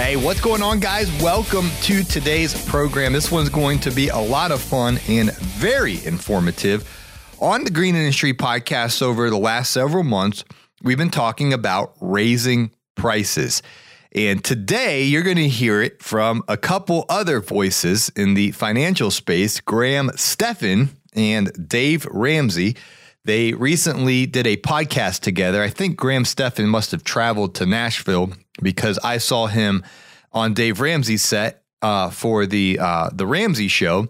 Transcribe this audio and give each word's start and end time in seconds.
Hey, 0.00 0.16
what's 0.16 0.40
going 0.40 0.62
on, 0.62 0.80
guys? 0.80 1.12
Welcome 1.22 1.68
to 1.82 2.02
today's 2.02 2.64
program. 2.64 3.12
This 3.12 3.30
one's 3.30 3.50
going 3.50 3.80
to 3.80 3.90
be 3.90 4.08
a 4.08 4.16
lot 4.16 4.50
of 4.50 4.62
fun 4.62 4.98
and 5.10 5.30
very 5.36 6.02
informative. 6.06 6.88
On 7.38 7.64
the 7.64 7.70
Green 7.70 7.94
Industry 7.94 8.32
podcast 8.32 9.02
over 9.02 9.28
the 9.28 9.36
last 9.36 9.72
several 9.72 10.02
months, 10.02 10.42
we've 10.82 10.96
been 10.96 11.10
talking 11.10 11.52
about 11.52 11.92
raising 12.00 12.70
prices. 12.94 13.62
And 14.12 14.42
today 14.42 15.02
you're 15.02 15.22
going 15.22 15.36
to 15.36 15.48
hear 15.48 15.82
it 15.82 16.02
from 16.02 16.44
a 16.48 16.56
couple 16.56 17.04
other 17.10 17.40
voices 17.40 18.10
in 18.16 18.32
the 18.32 18.52
financial 18.52 19.10
space 19.10 19.60
Graham 19.60 20.10
Stephan 20.16 20.96
and 21.12 21.68
Dave 21.68 22.06
Ramsey. 22.06 22.74
They 23.24 23.52
recently 23.52 24.26
did 24.26 24.46
a 24.46 24.56
podcast 24.56 25.20
together. 25.20 25.62
I 25.62 25.68
think 25.68 25.96
Graham 25.96 26.24
Stephan 26.24 26.68
must 26.68 26.90
have 26.92 27.04
traveled 27.04 27.54
to 27.56 27.66
Nashville 27.66 28.32
because 28.62 28.98
I 29.04 29.18
saw 29.18 29.46
him 29.46 29.84
on 30.32 30.54
Dave 30.54 30.80
Ramsey's 30.80 31.22
set 31.22 31.64
uh, 31.82 32.10
for 32.10 32.46
the 32.46 32.78
uh, 32.80 33.10
the 33.12 33.26
Ramsey 33.26 33.68
show, 33.68 34.08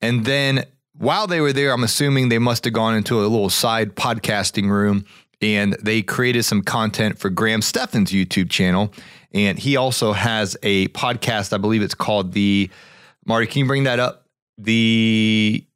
and 0.00 0.24
then 0.24 0.64
while 0.96 1.26
they 1.26 1.40
were 1.40 1.52
there, 1.52 1.72
I'm 1.72 1.82
assuming 1.82 2.28
they 2.28 2.38
must 2.38 2.64
have 2.64 2.74
gone 2.74 2.94
into 2.94 3.18
a 3.20 3.22
little 3.22 3.50
side 3.50 3.96
podcasting 3.96 4.70
room 4.70 5.04
and 5.40 5.74
they 5.82 6.02
created 6.02 6.44
some 6.44 6.62
content 6.62 7.18
for 7.18 7.28
Graham 7.28 7.62
Stephan's 7.62 8.12
YouTube 8.12 8.48
channel, 8.48 8.92
and 9.32 9.58
he 9.58 9.76
also 9.76 10.12
has 10.12 10.56
a 10.62 10.86
podcast. 10.88 11.52
I 11.52 11.58
believe 11.58 11.82
it's 11.82 11.94
called 11.94 12.32
the 12.32 12.70
Marty. 13.26 13.46
Can 13.46 13.60
you 13.60 13.66
bring 13.66 13.84
that 13.84 13.98
up? 13.98 14.26
The 14.58 15.66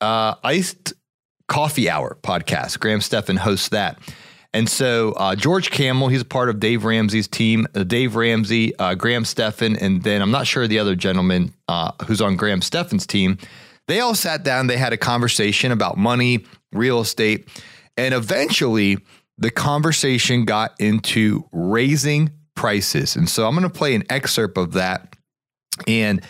uh, 0.00 0.34
Iced 0.44 0.94
Coffee 1.50 1.90
Hour 1.90 2.16
podcast. 2.22 2.78
Graham 2.78 3.00
Stephan 3.00 3.36
hosts 3.36 3.70
that. 3.70 3.98
And 4.54 4.68
so 4.68 5.12
uh, 5.12 5.34
George 5.34 5.70
Kamel, 5.70 6.08
he's 6.08 6.22
a 6.22 6.24
part 6.24 6.48
of 6.48 6.60
Dave 6.60 6.84
Ramsey's 6.84 7.26
team. 7.26 7.66
Uh, 7.74 7.82
Dave 7.82 8.14
Ramsey, 8.14 8.74
uh, 8.78 8.94
Graham 8.94 9.24
Stephan, 9.24 9.76
and 9.76 10.02
then 10.04 10.22
I'm 10.22 10.30
not 10.30 10.46
sure 10.46 10.66
the 10.68 10.78
other 10.78 10.94
gentleman 10.94 11.52
uh, 11.66 11.90
who's 12.06 12.20
on 12.20 12.36
Graham 12.36 12.62
Stephan's 12.62 13.04
team. 13.04 13.36
They 13.88 13.98
all 13.98 14.14
sat 14.14 14.44
down. 14.44 14.68
They 14.68 14.76
had 14.76 14.92
a 14.92 14.96
conversation 14.96 15.72
about 15.72 15.98
money, 15.98 16.44
real 16.72 17.00
estate, 17.00 17.48
and 17.96 18.14
eventually 18.14 18.98
the 19.36 19.50
conversation 19.50 20.44
got 20.44 20.74
into 20.78 21.48
raising 21.50 22.30
prices. 22.54 23.16
And 23.16 23.28
so 23.28 23.48
I'm 23.48 23.56
going 23.56 23.68
to 23.68 23.76
play 23.76 23.96
an 23.96 24.04
excerpt 24.08 24.56
of 24.56 24.74
that. 24.74 25.16
And 25.88 26.22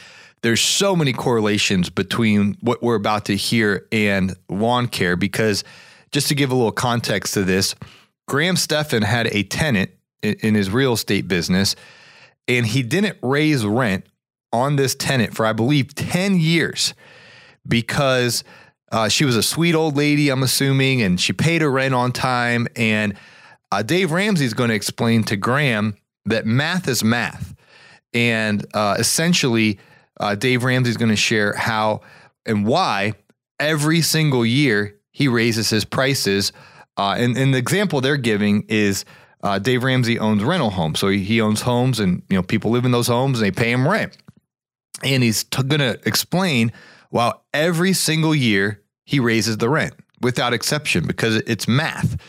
there's 0.42 0.60
so 0.60 0.96
many 0.96 1.12
correlations 1.12 1.90
between 1.90 2.56
what 2.60 2.82
we're 2.82 2.94
about 2.94 3.26
to 3.26 3.36
hear 3.36 3.86
and 3.92 4.36
lawn 4.48 4.88
care 4.88 5.16
because 5.16 5.64
just 6.12 6.28
to 6.28 6.34
give 6.34 6.50
a 6.50 6.54
little 6.54 6.72
context 6.72 7.34
to 7.34 7.44
this, 7.44 7.74
Graham 8.26 8.56
Stephan 8.56 9.02
had 9.02 9.26
a 9.28 9.42
tenant 9.42 9.90
in, 10.22 10.34
in 10.40 10.54
his 10.54 10.70
real 10.70 10.94
estate 10.94 11.28
business, 11.28 11.76
and 12.48 12.66
he 12.66 12.82
didn't 12.82 13.18
raise 13.22 13.64
rent 13.64 14.06
on 14.52 14.76
this 14.76 14.94
tenant 14.94 15.34
for, 15.34 15.46
I 15.46 15.52
believe, 15.52 15.94
10 15.94 16.36
years 16.36 16.94
because 17.66 18.42
uh, 18.90 19.08
she 19.08 19.24
was 19.24 19.36
a 19.36 19.42
sweet 19.42 19.74
old 19.74 19.96
lady, 19.96 20.30
I'm 20.30 20.42
assuming, 20.42 21.02
and 21.02 21.20
she 21.20 21.32
paid 21.32 21.62
her 21.62 21.70
rent 21.70 21.94
on 21.94 22.12
time. 22.12 22.66
And 22.74 23.14
uh, 23.70 23.82
Dave 23.82 24.10
Ramsey 24.10 24.44
is 24.44 24.54
going 24.54 24.70
to 24.70 24.74
explain 24.74 25.22
to 25.24 25.36
Graham 25.36 25.96
that 26.24 26.46
math 26.46 26.88
is 26.88 27.04
math. 27.04 27.54
And 28.12 28.66
uh, 28.74 28.96
essentially, 28.98 29.78
uh, 30.20 30.36
Dave 30.36 30.62
Ramsey 30.62 30.90
is 30.90 30.96
going 30.96 31.10
to 31.10 31.16
share 31.16 31.52
how 31.54 32.02
and 32.46 32.64
why 32.64 33.14
every 33.58 34.00
single 34.02 34.46
year 34.46 34.96
he 35.10 35.26
raises 35.26 35.68
his 35.68 35.84
prices 35.84 36.52
uh, 37.00 37.14
and, 37.18 37.36
and 37.38 37.54
the 37.54 37.58
example 37.58 38.02
they're 38.02 38.18
giving 38.18 38.64
is 38.68 39.06
uh, 39.42 39.58
Dave 39.58 39.84
Ramsey 39.84 40.18
owns 40.18 40.42
rental 40.42 40.68
homes. 40.68 41.00
So 41.00 41.08
he, 41.08 41.24
he 41.24 41.40
owns 41.40 41.62
homes 41.62 41.98
and 41.98 42.22
you 42.28 42.36
know 42.36 42.42
people 42.42 42.70
live 42.70 42.84
in 42.84 42.92
those 42.92 43.06
homes 43.06 43.40
and 43.40 43.46
they 43.46 43.50
pay 43.50 43.72
him 43.72 43.88
rent. 43.88 44.18
And 45.02 45.22
he's 45.22 45.44
t- 45.44 45.62
going 45.62 45.80
to 45.80 45.98
explain 46.06 46.72
why 47.08 47.32
every 47.54 47.94
single 47.94 48.34
year 48.34 48.82
he 49.04 49.18
raises 49.18 49.56
the 49.56 49.70
rent 49.70 49.94
without 50.20 50.52
exception 50.52 51.06
because 51.06 51.36
it's 51.36 51.66
math. 51.66 52.20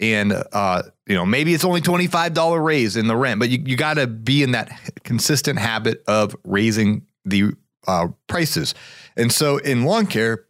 And 0.00 0.32
uh, 0.52 0.82
you 1.06 1.16
know 1.16 1.26
maybe 1.26 1.52
it's 1.52 1.64
only 1.64 1.80
twenty 1.80 2.06
five 2.06 2.32
dollar 2.32 2.60
raise 2.60 2.96
in 2.96 3.08
the 3.08 3.16
rent, 3.16 3.40
but 3.40 3.48
you, 3.48 3.62
you 3.66 3.76
got 3.76 3.94
to 3.94 4.06
be 4.06 4.44
in 4.44 4.52
that 4.52 4.70
consistent 5.02 5.58
habit 5.58 6.04
of 6.06 6.36
raising 6.44 7.04
the 7.30 7.52
uh, 7.86 8.08
prices. 8.26 8.74
And 9.16 9.32
so 9.32 9.58
in 9.58 9.84
lawn 9.84 10.06
care, 10.06 10.44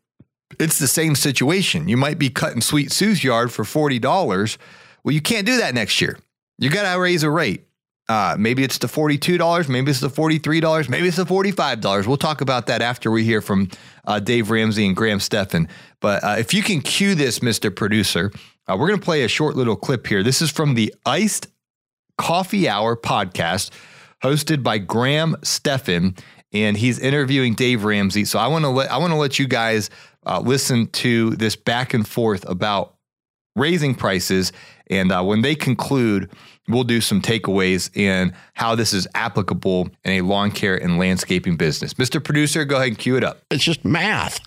it's 0.58 0.78
the 0.78 0.88
same 0.88 1.14
situation. 1.14 1.88
You 1.88 1.96
might 1.96 2.18
be 2.18 2.28
cutting 2.28 2.60
Sweet 2.60 2.92
Sue's 2.92 3.22
yard 3.22 3.52
for 3.52 3.64
$40. 3.64 4.58
Well, 5.04 5.14
you 5.14 5.20
can't 5.20 5.46
do 5.46 5.58
that 5.58 5.74
next 5.74 6.00
year. 6.00 6.18
You 6.58 6.70
got 6.70 6.92
to 6.92 7.00
raise 7.00 7.22
a 7.22 7.30
rate. 7.30 7.66
Uh, 8.08 8.34
maybe 8.36 8.64
it's 8.64 8.78
the 8.78 8.88
$42, 8.88 9.68
maybe 9.68 9.88
it's 9.88 10.00
the 10.00 10.08
$43, 10.10 10.88
maybe 10.88 11.06
it's 11.06 11.16
the 11.16 11.24
$45. 11.24 12.08
We'll 12.08 12.16
talk 12.16 12.40
about 12.40 12.66
that 12.66 12.82
after 12.82 13.08
we 13.08 13.22
hear 13.22 13.40
from 13.40 13.68
uh, 14.04 14.18
Dave 14.18 14.50
Ramsey 14.50 14.84
and 14.84 14.96
Graham 14.96 15.20
Stephan. 15.20 15.68
But 16.00 16.24
uh, 16.24 16.34
if 16.36 16.52
you 16.52 16.64
can 16.64 16.80
cue 16.80 17.14
this, 17.14 17.38
Mr. 17.38 17.74
Producer, 17.74 18.32
uh, 18.66 18.76
we're 18.76 18.88
going 18.88 18.98
to 18.98 19.04
play 19.04 19.22
a 19.22 19.28
short 19.28 19.54
little 19.54 19.76
clip 19.76 20.08
here. 20.08 20.24
This 20.24 20.42
is 20.42 20.50
from 20.50 20.74
the 20.74 20.92
Iced 21.06 21.46
Coffee 22.18 22.68
Hour 22.68 22.96
podcast 22.96 23.70
hosted 24.24 24.64
by 24.64 24.78
Graham 24.78 25.36
Stephan 25.44 26.16
and 26.52 26.76
he's 26.76 26.98
interviewing 26.98 27.54
Dave 27.54 27.84
Ramsey. 27.84 28.24
So 28.24 28.38
I 28.38 28.48
want 28.48 28.64
to 28.64 28.68
let 28.68 28.90
I 28.90 28.98
want 28.98 29.12
to 29.12 29.18
let 29.18 29.38
you 29.38 29.46
guys 29.46 29.90
uh, 30.26 30.40
listen 30.40 30.88
to 30.88 31.30
this 31.30 31.56
back 31.56 31.94
and 31.94 32.06
forth 32.06 32.48
about 32.48 32.94
raising 33.56 33.94
prices. 33.94 34.52
And 34.88 35.12
uh, 35.12 35.22
when 35.22 35.42
they 35.42 35.54
conclude, 35.54 36.30
we'll 36.68 36.84
do 36.84 37.00
some 37.00 37.20
takeaways 37.20 37.94
in 37.96 38.34
how 38.54 38.74
this 38.74 38.92
is 38.92 39.06
applicable 39.14 39.90
in 40.04 40.12
a 40.12 40.20
lawn 40.22 40.50
care 40.50 40.76
and 40.76 40.98
landscaping 40.98 41.56
business. 41.56 41.94
Mr. 41.94 42.22
Producer, 42.22 42.64
go 42.64 42.76
ahead 42.76 42.88
and 42.88 42.98
cue 42.98 43.16
it 43.16 43.24
up. 43.24 43.40
It's 43.50 43.64
just 43.64 43.84
math. 43.84 44.40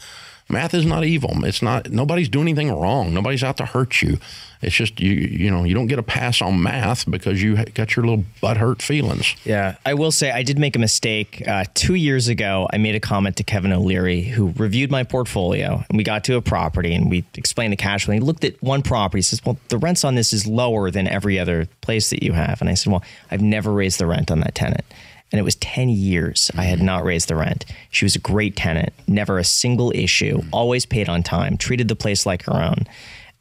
Math 0.50 0.74
is 0.74 0.86
not 0.86 1.04
evil. 1.04 1.44
It's 1.46 1.62
not. 1.62 1.90
Nobody's 1.90 2.30
doing 2.30 2.48
anything 2.48 2.72
wrong. 2.72 3.14
Nobody's 3.14 3.44
out 3.44 3.58
to 3.58 3.66
hurt 3.66 4.02
you. 4.02 4.20
It's 4.62 4.76
just 4.76 5.00
you. 5.00 5.12
You 5.12 5.50
know, 5.52 5.64
you 5.64 5.74
don't 5.74 5.88
get 5.88 6.00
a 6.00 6.04
pass 6.04 6.42
on 6.42 6.62
math 6.62 7.10
because 7.10 7.42
you 7.42 7.64
got 7.66 7.96
your 7.96 8.06
little 8.06 8.24
butt 8.42 8.58
hurt 8.58 8.82
feelings. 8.82 9.36
Yeah, 9.46 9.76
I 9.86 9.94
will 9.94 10.12
say 10.12 10.32
I 10.32 10.44
did 10.44 10.60
make 10.60 10.76
a 10.76 10.80
mistake 10.80 11.44
uh, 11.48 11.66
two 11.74 11.96
years 11.96 12.28
ago. 12.28 12.68
I 12.72 12.78
made 12.78 12.96
a 12.96 13.00
comment 13.00 13.38
to 13.38 13.44
Kevin 13.44 13.72
O'Leary, 13.74 14.22
who 14.22 14.54
reviewed 14.58 14.92
my 14.92 15.04
portfolio, 15.04 15.84
and 15.90 15.98
we 15.98 16.04
got 16.04 16.24
to 16.26 16.36
a 16.36 16.42
property 16.42 16.94
and 16.94 17.10
we 17.10 17.26
explained 17.36 17.74
the 17.74 17.78
cash 17.78 18.06
flow. 18.06 18.14
He 18.14 18.20
looked 18.20 18.44
at 18.44 18.62
one 18.62 18.82
property. 18.84 19.20
He 19.20 19.24
says, 19.24 19.44
"Well, 19.46 19.58
the 19.70 19.78
rents 19.78 20.04
on 20.04 20.16
this 20.16 20.34
is 20.34 20.46
lower 20.48 20.92
than 20.92 21.08
every 21.08 21.40
other 21.40 21.68
place 21.82 22.10
that 22.10 22.24
you 22.24 22.34
have." 22.34 22.62
And 22.62 22.70
I 22.70 22.74
said, 22.74 22.92
"Well, 22.92 23.04
I've 23.32 23.42
never 23.42 23.72
raised 23.72 24.00
the 24.00 24.06
rent 24.06 24.30
on 24.30 24.40
that 24.42 24.56
tenant." 24.56 24.86
And 25.34 25.40
it 25.40 25.44
was 25.44 25.56
10 25.56 25.90
years 25.90 26.52
I 26.56 26.66
had 26.66 26.80
not 26.80 27.04
raised 27.04 27.28
the 27.28 27.36
rent. 27.36 27.66
She 27.90 28.06
was 28.06 28.16
a 28.16 28.20
great 28.20 28.56
tenant, 28.56 28.94
never 29.08 29.40
a 29.40 29.44
single 29.44 29.92
issue, 29.96 30.44
always 30.52 30.86
paid 30.86 31.10
on 31.10 31.24
time, 31.24 31.58
treated 31.58 31.88
the 31.88 31.96
place 31.96 32.28
like 32.28 32.44
her 32.44 32.54
own. 32.54 32.86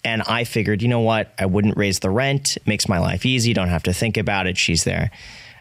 And 0.02 0.22
I 0.22 0.44
figured, 0.44 0.80
you 0.80 0.88
know 0.88 1.00
what? 1.00 1.34
I 1.38 1.44
wouldn't 1.44 1.76
raise 1.76 2.00
the 2.00 2.08
rent. 2.08 2.56
It 2.56 2.66
makes 2.66 2.88
my 2.88 2.98
life 2.98 3.26
easy. 3.26 3.52
Don't 3.52 3.68
have 3.68 3.82
to 3.82 3.92
think 3.92 4.16
about 4.16 4.46
it. 4.46 4.56
She's 4.56 4.84
there. 4.84 5.10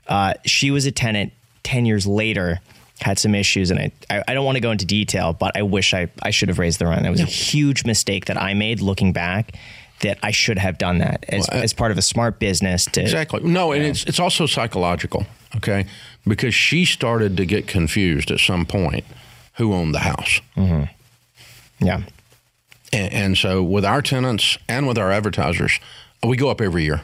Uh, 0.07 0.35
she 0.45 0.71
was 0.71 0.85
a 0.85 0.91
tenant 0.91 1.33
10 1.63 1.85
years 1.85 2.07
later, 2.07 2.61
had 3.01 3.19
some 3.19 3.35
issues. 3.35 3.71
And 3.71 3.79
I, 3.79 3.91
I, 4.09 4.23
I 4.29 4.33
don't 4.33 4.45
want 4.45 4.55
to 4.55 4.61
go 4.61 4.71
into 4.71 4.85
detail, 4.85 5.33
but 5.33 5.55
I 5.57 5.63
wish 5.63 5.93
I, 5.93 6.09
I 6.21 6.31
should 6.31 6.49
have 6.49 6.59
raised 6.59 6.79
the 6.79 6.87
rent. 6.87 7.05
It 7.05 7.09
was 7.09 7.21
a 7.21 7.25
huge 7.25 7.85
mistake 7.85 8.25
that 8.25 8.37
I 8.41 8.53
made 8.53 8.81
looking 8.81 9.13
back 9.13 9.55
that 10.01 10.17
I 10.23 10.31
should 10.31 10.57
have 10.57 10.79
done 10.79 10.97
that 10.97 11.25
as, 11.29 11.47
well, 11.51 11.61
I, 11.61 11.63
as 11.63 11.73
part 11.73 11.91
of 11.91 11.97
a 11.97 12.01
smart 12.01 12.39
business. 12.39 12.85
To, 12.85 13.01
exactly. 13.01 13.41
No, 13.43 13.71
and 13.71 13.83
it's, 13.83 14.03
it's 14.05 14.19
also 14.19 14.45
psychological. 14.45 15.25
Okay 15.57 15.85
because 16.27 16.53
she 16.53 16.85
started 16.85 17.37
to 17.37 17.45
get 17.45 17.67
confused 17.67 18.31
at 18.31 18.39
some 18.39 18.65
point 18.65 19.05
who 19.55 19.73
owned 19.73 19.93
the 19.93 19.99
house. 19.99 20.41
Mm-hmm. 20.55 21.85
Yeah. 21.85 22.03
And, 22.93 23.13
and, 23.13 23.37
so 23.37 23.63
with 23.63 23.85
our 23.85 24.01
tenants 24.01 24.57
and 24.67 24.87
with 24.87 24.97
our 24.97 25.11
advertisers, 25.11 25.79
we 26.23 26.37
go 26.37 26.49
up 26.49 26.61
every 26.61 26.83
year. 26.83 27.01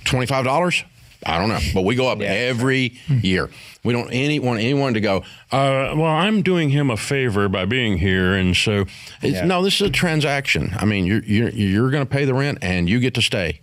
$25, 0.00 0.84
I 1.24 1.38
don't 1.38 1.48
know, 1.48 1.60
but 1.74 1.82
we 1.84 1.94
go 1.94 2.08
up 2.08 2.20
every 2.20 2.98
year. 3.08 3.48
We 3.84 3.92
don't 3.92 4.10
any 4.10 4.38
want 4.38 4.60
anyone 4.60 4.94
to 4.94 5.00
go. 5.00 5.18
Uh, 5.50 5.94
well, 5.96 6.04
I'm 6.06 6.42
doing 6.42 6.70
him 6.70 6.90
a 6.90 6.96
favor 6.96 7.48
by 7.48 7.64
being 7.64 7.98
here, 7.98 8.34
and 8.34 8.56
so 8.56 8.86
it's, 9.22 9.34
Yeah. 9.38 9.44
no. 9.44 9.62
This 9.62 9.80
is 9.80 9.88
a 9.88 9.90
transaction. 9.90 10.74
I 10.78 10.84
mean, 10.84 11.04
you're 11.06 11.22
you're 11.24 11.48
you're 11.50 11.90
going 11.90 12.04
to 12.06 12.10
pay 12.10 12.24
the 12.24 12.34
rent, 12.34 12.58
and 12.62 12.88
you 12.88 13.00
get 13.00 13.14
to 13.14 13.22
stay. 13.22 13.60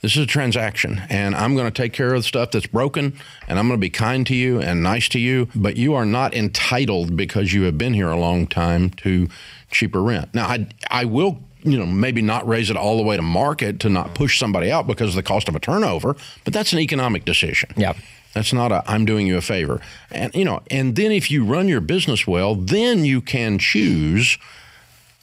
This 0.00 0.16
is 0.16 0.24
a 0.24 0.26
transaction, 0.26 1.00
and 1.08 1.34
I'm 1.34 1.54
going 1.56 1.64
to 1.66 1.70
take 1.82 1.94
care 1.94 2.12
of 2.12 2.20
the 2.20 2.28
stuff 2.28 2.50
that's 2.50 2.66
broken, 2.66 3.14
and 3.48 3.58
I'm 3.58 3.68
going 3.68 3.80
to 3.80 3.84
be 3.84 3.88
kind 3.88 4.26
to 4.26 4.34
you 4.34 4.60
and 4.60 4.82
nice 4.82 5.08
to 5.10 5.18
you. 5.18 5.48
But 5.54 5.76
you 5.78 5.94
are 5.94 6.04
not 6.04 6.34
entitled 6.34 7.16
because 7.16 7.54
you 7.54 7.62
have 7.62 7.78
been 7.78 7.94
here 7.94 8.10
a 8.10 8.18
long 8.18 8.46
time 8.46 8.90
to 8.90 9.28
cheaper 9.70 10.02
rent. 10.02 10.34
Now, 10.34 10.46
I 10.46 10.66
I 10.90 11.04
will 11.06 11.38
you 11.64 11.78
know 11.78 11.86
maybe 11.86 12.22
not 12.22 12.46
raise 12.46 12.70
it 12.70 12.76
all 12.76 12.96
the 12.96 13.02
way 13.02 13.16
to 13.16 13.22
market 13.22 13.80
to 13.80 13.88
not 13.88 14.14
push 14.14 14.38
somebody 14.38 14.70
out 14.70 14.86
because 14.86 15.10
of 15.10 15.14
the 15.16 15.22
cost 15.22 15.48
of 15.48 15.56
a 15.56 15.60
turnover, 15.60 16.14
but 16.44 16.52
that's 16.52 16.72
an 16.72 16.78
economic 16.78 17.24
decision. 17.24 17.70
Yeah. 17.76 17.94
That's 18.34 18.52
not 18.52 18.72
a 18.72 18.82
I'm 18.86 19.04
doing 19.04 19.26
you 19.26 19.36
a 19.36 19.40
favor. 19.40 19.80
And 20.10 20.34
you 20.34 20.44
know, 20.44 20.60
and 20.70 20.96
then 20.96 21.10
if 21.10 21.30
you 21.30 21.44
run 21.44 21.68
your 21.68 21.80
business 21.80 22.26
well, 22.26 22.54
then 22.54 23.04
you 23.04 23.20
can 23.20 23.58
choose 23.58 24.38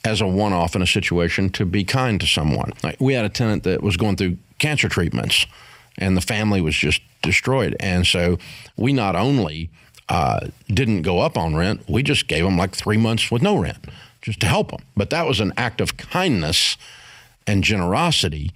as 0.04 0.20
a 0.20 0.26
one-off 0.26 0.74
in 0.74 0.82
a 0.82 0.86
situation 0.86 1.48
to 1.50 1.64
be 1.64 1.84
kind 1.84 2.20
to 2.20 2.26
someone. 2.26 2.72
Like 2.82 3.00
we 3.00 3.14
had 3.14 3.24
a 3.24 3.28
tenant 3.28 3.62
that 3.62 3.82
was 3.82 3.96
going 3.96 4.16
through 4.16 4.38
cancer 4.58 4.88
treatments 4.88 5.46
and 5.96 6.16
the 6.16 6.20
family 6.20 6.60
was 6.60 6.74
just 6.74 7.00
destroyed. 7.22 7.76
And 7.78 8.04
so 8.04 8.38
we 8.76 8.92
not 8.92 9.14
only 9.14 9.70
uh, 10.08 10.48
didn't 10.66 11.02
go 11.02 11.20
up 11.20 11.38
on 11.38 11.54
rent, 11.54 11.88
we 11.88 12.02
just 12.02 12.26
gave 12.26 12.42
them 12.42 12.56
like 12.56 12.74
3 12.74 12.96
months 12.96 13.30
with 13.30 13.42
no 13.42 13.56
rent 13.58 13.86
just 14.22 14.40
to 14.40 14.46
help 14.46 14.70
them. 14.70 14.80
But 14.96 15.10
that 15.10 15.26
was 15.26 15.40
an 15.40 15.52
act 15.56 15.80
of 15.80 15.96
kindness 15.96 16.76
and 17.46 17.62
generosity 17.64 18.52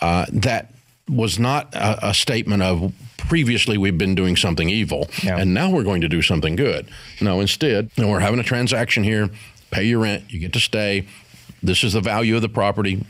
uh, 0.00 0.26
that 0.32 0.72
was 1.08 1.38
not 1.38 1.74
a, 1.74 2.08
a 2.10 2.14
statement 2.14 2.62
of 2.62 2.92
previously 3.18 3.76
we've 3.76 3.98
been 3.98 4.14
doing 4.14 4.36
something 4.36 4.70
evil 4.70 5.08
Yeah. 5.22 5.36
and 5.38 5.52
now 5.52 5.70
we're 5.70 5.82
going 5.82 6.00
to 6.02 6.08
do 6.08 6.22
something 6.22 6.56
good. 6.56 6.88
No, 7.20 7.40
instead, 7.40 7.90
you 7.96 8.04
know, 8.04 8.08
we're 8.10 8.20
having 8.20 8.40
a 8.40 8.44
transaction 8.44 9.02
here, 9.04 9.28
pay 9.70 9.84
your 9.84 9.98
rent, 10.00 10.24
you 10.32 10.38
get 10.40 10.52
to 10.54 10.60
stay. 10.60 11.06
This 11.62 11.84
is 11.84 11.92
the 11.92 12.00
value 12.00 12.36
of 12.36 12.42
the 12.42 12.48
property, 12.48 13.04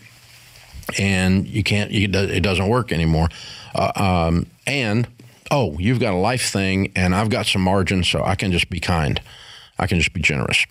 and 0.98 1.46
you 1.46 1.62
can't, 1.62 1.90
you, 1.90 2.08
it 2.08 2.42
doesn't 2.42 2.66
work 2.68 2.90
anymore. 2.92 3.28
Uh, 3.74 3.92
um, 4.28 4.46
and, 4.66 5.06
oh, 5.50 5.78
you've 5.78 6.00
got 6.00 6.14
a 6.14 6.16
life 6.16 6.50
thing, 6.50 6.90
and 6.96 7.14
I've 7.14 7.30
got 7.30 7.46
some 7.46 7.62
margin, 7.62 8.02
so 8.02 8.24
I 8.24 8.34
can 8.34 8.50
just 8.50 8.68
be 8.70 8.80
kind. 8.80 9.20
I 9.78 9.86
can 9.86 9.98
just 9.98 10.12
be 10.12 10.20
generous 10.20 10.66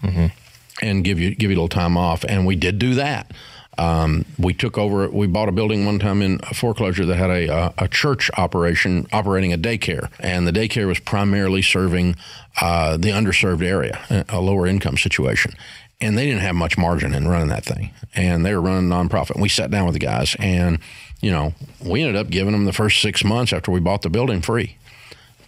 and 0.82 1.04
give 1.04 1.20
you 1.20 1.36
give 1.36 1.50
you 1.50 1.56
a 1.56 1.60
little 1.62 1.70
time 1.70 1.98
off. 1.98 2.24
And 2.28 2.46
we 2.46 2.56
did 2.56 2.80
do 2.80 2.96
that. 2.96 3.32
Um, 3.78 4.26
we 4.38 4.54
took 4.54 4.78
over. 4.78 5.10
We 5.10 5.28
bought 5.28 5.48
a 5.48 5.54
building 5.54 5.86
one 5.86 6.00
time 6.00 6.22
in 6.22 6.40
foreclosure 6.40 7.06
that 7.06 7.16
had 7.16 7.30
a, 7.30 7.48
a, 7.48 7.74
a 7.80 7.88
church 7.88 8.30
operation 8.38 9.08
operating 9.14 9.54
a 9.54 9.58
daycare, 9.58 10.10
and 10.20 10.46
the 10.46 10.52
daycare 10.52 10.86
was 10.86 11.00
primarily 11.00 11.62
serving 11.62 12.16
uh, 12.60 12.98
the 12.98 13.10
underserved 13.10 13.64
area, 13.64 14.00
a 14.10 14.26
a 14.30 14.42
lower 14.42 14.68
income 14.68 14.98
situation. 14.98 15.54
And 16.02 16.18
they 16.18 16.26
didn't 16.26 16.42
have 16.42 16.56
much 16.56 16.78
margin 16.78 17.14
in 17.14 17.28
running 17.28 17.50
that 17.50 17.66
thing, 17.66 17.92
and 18.16 18.46
they 18.46 18.54
were 18.54 18.62
running 18.62 18.92
a 18.92 18.96
nonprofit. 18.96 19.32
And 19.32 19.42
we 19.42 19.50
sat 19.50 19.72
down 19.72 19.86
with 19.86 19.94
the 19.94 20.00
guys, 20.00 20.36
and 20.40 20.80
you 21.22 21.32
know, 21.32 21.54
we 21.86 22.02
ended 22.02 22.16
up 22.16 22.30
giving 22.30 22.54
them 22.54 22.66
the 22.66 22.74
first 22.74 23.02
six 23.02 23.24
months 23.24 23.54
after 23.54 23.72
we 23.72 23.80
bought 23.80 24.02
the 24.02 24.10
building 24.10 24.42
free 24.42 24.78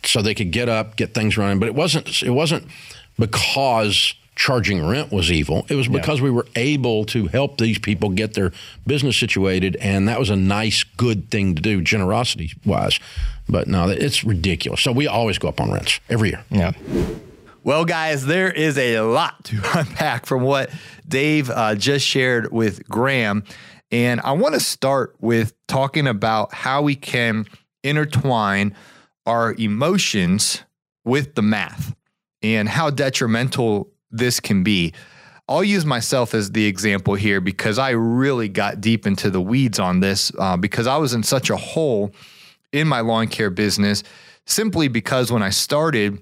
so 0.04 0.22
they 0.22 0.34
could 0.34 0.52
get 0.52 0.70
up, 0.70 0.96
get 0.96 1.14
things 1.14 1.38
running. 1.38 1.60
But 1.60 1.68
it 1.68 1.76
wasn't 1.76 2.24
it 2.24 2.32
wasn't 2.32 2.68
because 3.20 4.14
charging 4.36 4.86
rent 4.86 5.12
was 5.12 5.32
evil. 5.32 5.66
It 5.70 5.76
was 5.76 5.88
because 5.88 6.22
we 6.22 6.32
were 6.32 6.48
able 6.56 7.06
to 7.06 7.28
help 7.28 7.58
these 7.58 7.78
people 7.78 8.10
get 8.10 8.34
their 8.34 8.52
business 8.88 9.18
situated, 9.18 9.76
and 9.78 10.08
that 10.08 10.20
was 10.20 10.30
a 10.30 10.36
nice, 10.36 10.84
good 10.84 11.30
thing 11.30 11.56
to 11.56 11.62
do, 11.62 11.82
generosity 11.82 12.52
wise. 12.66 13.00
But 13.50 13.68
no, 13.68 13.90
it's 13.90 14.24
ridiculous. 14.24 14.82
So 14.82 14.92
we 14.92 15.08
always 15.08 15.38
go 15.38 15.50
up 15.50 15.60
on 15.60 15.72
rents 15.72 16.00
every 16.10 16.30
year. 16.30 16.44
Yeah. 16.50 16.72
Well, 17.64 17.86
guys, 17.86 18.26
there 18.26 18.50
is 18.50 18.78
a 18.78 19.02
lot 19.02 19.44
to 19.46 19.62
unpack 19.76 20.26
from 20.26 20.42
what 20.42 20.72
Dave 21.08 21.50
uh, 21.50 21.76
just 21.76 22.06
shared 22.06 22.52
with 22.52 22.88
Graham. 22.88 23.44
And 23.92 24.22
I 24.22 24.32
want 24.32 24.56
to 24.56 24.60
start 24.60 25.16
with 25.20 25.54
talking 25.68 26.08
about 26.08 26.54
how 26.54 26.82
we 26.82 26.96
can 26.96 27.46
intertwine 27.84 28.76
our 29.26 29.54
emotions 29.54 30.64
with 31.04 31.36
the 31.36 31.42
math 31.42 31.94
and 32.42 32.70
how 32.70 32.90
detrimental 32.90 33.92
this 34.12 34.40
can 34.40 34.64
be. 34.64 34.94
I'll 35.48 35.64
use 35.64 35.86
myself 35.86 36.34
as 36.34 36.52
the 36.52 36.66
example 36.66 37.16
here 37.16 37.42
because 37.42 37.78
I 37.78 37.90
really 37.92 38.48
got 38.48 38.80
deep 38.80 39.06
into 39.06 39.30
the 39.30 39.42
weeds 39.42 39.80
on 39.80 40.00
this 40.00 40.32
uh, 40.40 40.56
because 40.56 40.88
I 40.88 40.98
was 40.98 41.14
in 41.14 41.24
such 41.24 41.50
a 41.50 41.58
hole 41.58 42.14
in 42.72 42.88
my 42.88 43.02
lawn 43.02 43.28
care 43.28 43.50
business 43.50 44.04
simply 44.46 44.88
because 44.88 45.32
when 45.32 45.44
I 45.44 45.50
started, 45.50 46.22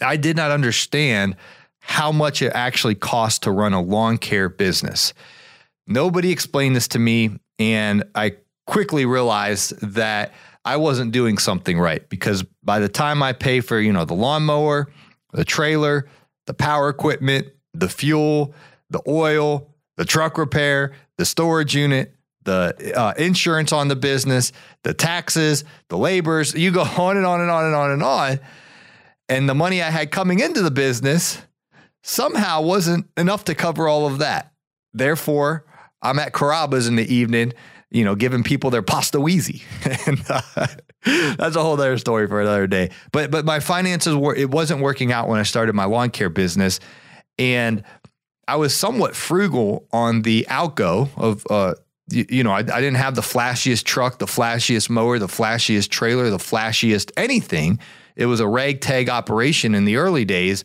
I 0.00 0.16
did 0.16 0.36
not 0.36 0.50
understand 0.50 1.36
how 1.80 2.12
much 2.12 2.42
it 2.42 2.52
actually 2.54 2.94
costs 2.94 3.40
to 3.40 3.50
run 3.50 3.72
a 3.72 3.80
lawn 3.80 4.18
care 4.18 4.48
business. 4.48 5.14
Nobody 5.86 6.30
explained 6.30 6.76
this 6.76 6.88
to 6.88 6.98
me, 6.98 7.30
and 7.58 8.04
I 8.14 8.36
quickly 8.66 9.06
realized 9.06 9.80
that 9.94 10.34
I 10.64 10.76
wasn't 10.76 11.12
doing 11.12 11.38
something 11.38 11.78
right 11.78 12.06
because 12.10 12.42
by 12.62 12.78
the 12.78 12.90
time 12.90 13.22
I 13.22 13.32
pay 13.32 13.60
for, 13.60 13.80
you 13.80 13.92
know, 13.92 14.04
the 14.04 14.14
lawnmower, 14.14 14.88
the 15.32 15.44
trailer, 15.44 16.06
the 16.48 16.54
power 16.54 16.88
equipment, 16.88 17.46
the 17.74 17.88
fuel, 17.88 18.54
the 18.88 19.02
oil, 19.06 19.68
the 19.98 20.04
truck 20.06 20.38
repair, 20.38 20.92
the 21.18 21.26
storage 21.26 21.76
unit, 21.76 22.14
the 22.44 22.94
uh, 22.96 23.12
insurance 23.18 23.70
on 23.70 23.88
the 23.88 23.96
business, 23.96 24.52
the 24.82 24.94
taxes, 24.94 25.64
the 25.90 25.98
labors, 25.98 26.54
you 26.54 26.70
go 26.70 26.80
on 26.98 27.18
and 27.18 27.26
on 27.26 27.42
and 27.42 27.50
on 27.50 27.66
and 27.66 27.74
on 27.74 27.90
and 27.90 28.02
on 28.02 28.40
and 29.28 29.46
the 29.46 29.54
money 29.54 29.82
I 29.82 29.90
had 29.90 30.10
coming 30.10 30.40
into 30.40 30.62
the 30.62 30.70
business 30.70 31.38
somehow 32.02 32.62
wasn't 32.62 33.06
enough 33.16 33.44
to 33.44 33.54
cover 33.54 33.86
all 33.86 34.06
of 34.06 34.18
that. 34.18 34.52
Therefore, 34.94 35.66
I'm 36.00 36.18
at 36.18 36.32
Carrabba's 36.32 36.88
in 36.88 36.96
the 36.96 37.14
evening, 37.14 37.52
you 37.90 38.04
know, 38.04 38.14
giving 38.14 38.42
people 38.42 38.70
their 38.70 38.82
pasta 38.82 39.20
wheezy. 39.20 39.62
and 40.06 40.22
uh, 40.28 40.66
that's 41.36 41.56
a 41.56 41.62
whole 41.62 41.74
other 41.74 41.98
story 41.98 42.26
for 42.26 42.40
another 42.40 42.66
day. 42.66 42.90
But 43.12 43.30
but 43.30 43.44
my 43.44 43.60
finances 43.60 44.14
were 44.14 44.34
it 44.34 44.50
wasn't 44.50 44.80
working 44.80 45.12
out 45.12 45.28
when 45.28 45.40
I 45.40 45.44
started 45.44 45.74
my 45.74 45.84
lawn 45.84 46.10
care 46.10 46.30
business, 46.30 46.80
and 47.38 47.82
I 48.46 48.56
was 48.56 48.74
somewhat 48.74 49.14
frugal 49.16 49.86
on 49.92 50.22
the 50.22 50.46
outgo 50.48 51.08
of 51.16 51.46
uh, 51.50 51.74
you, 52.10 52.26
you 52.28 52.44
know, 52.44 52.52
I, 52.52 52.58
I 52.58 52.62
didn't 52.62 52.96
have 52.96 53.14
the 53.14 53.22
flashiest 53.22 53.84
truck, 53.84 54.18
the 54.18 54.26
flashiest 54.26 54.90
mower, 54.90 55.18
the 55.18 55.26
flashiest 55.26 55.90
trailer, 55.90 56.30
the 56.30 56.38
flashiest 56.38 57.10
anything. 57.16 57.78
It 58.16 58.26
was 58.26 58.40
a 58.40 58.48
ragtag 58.48 59.08
operation 59.08 59.74
in 59.74 59.84
the 59.84 59.96
early 59.96 60.24
days. 60.24 60.64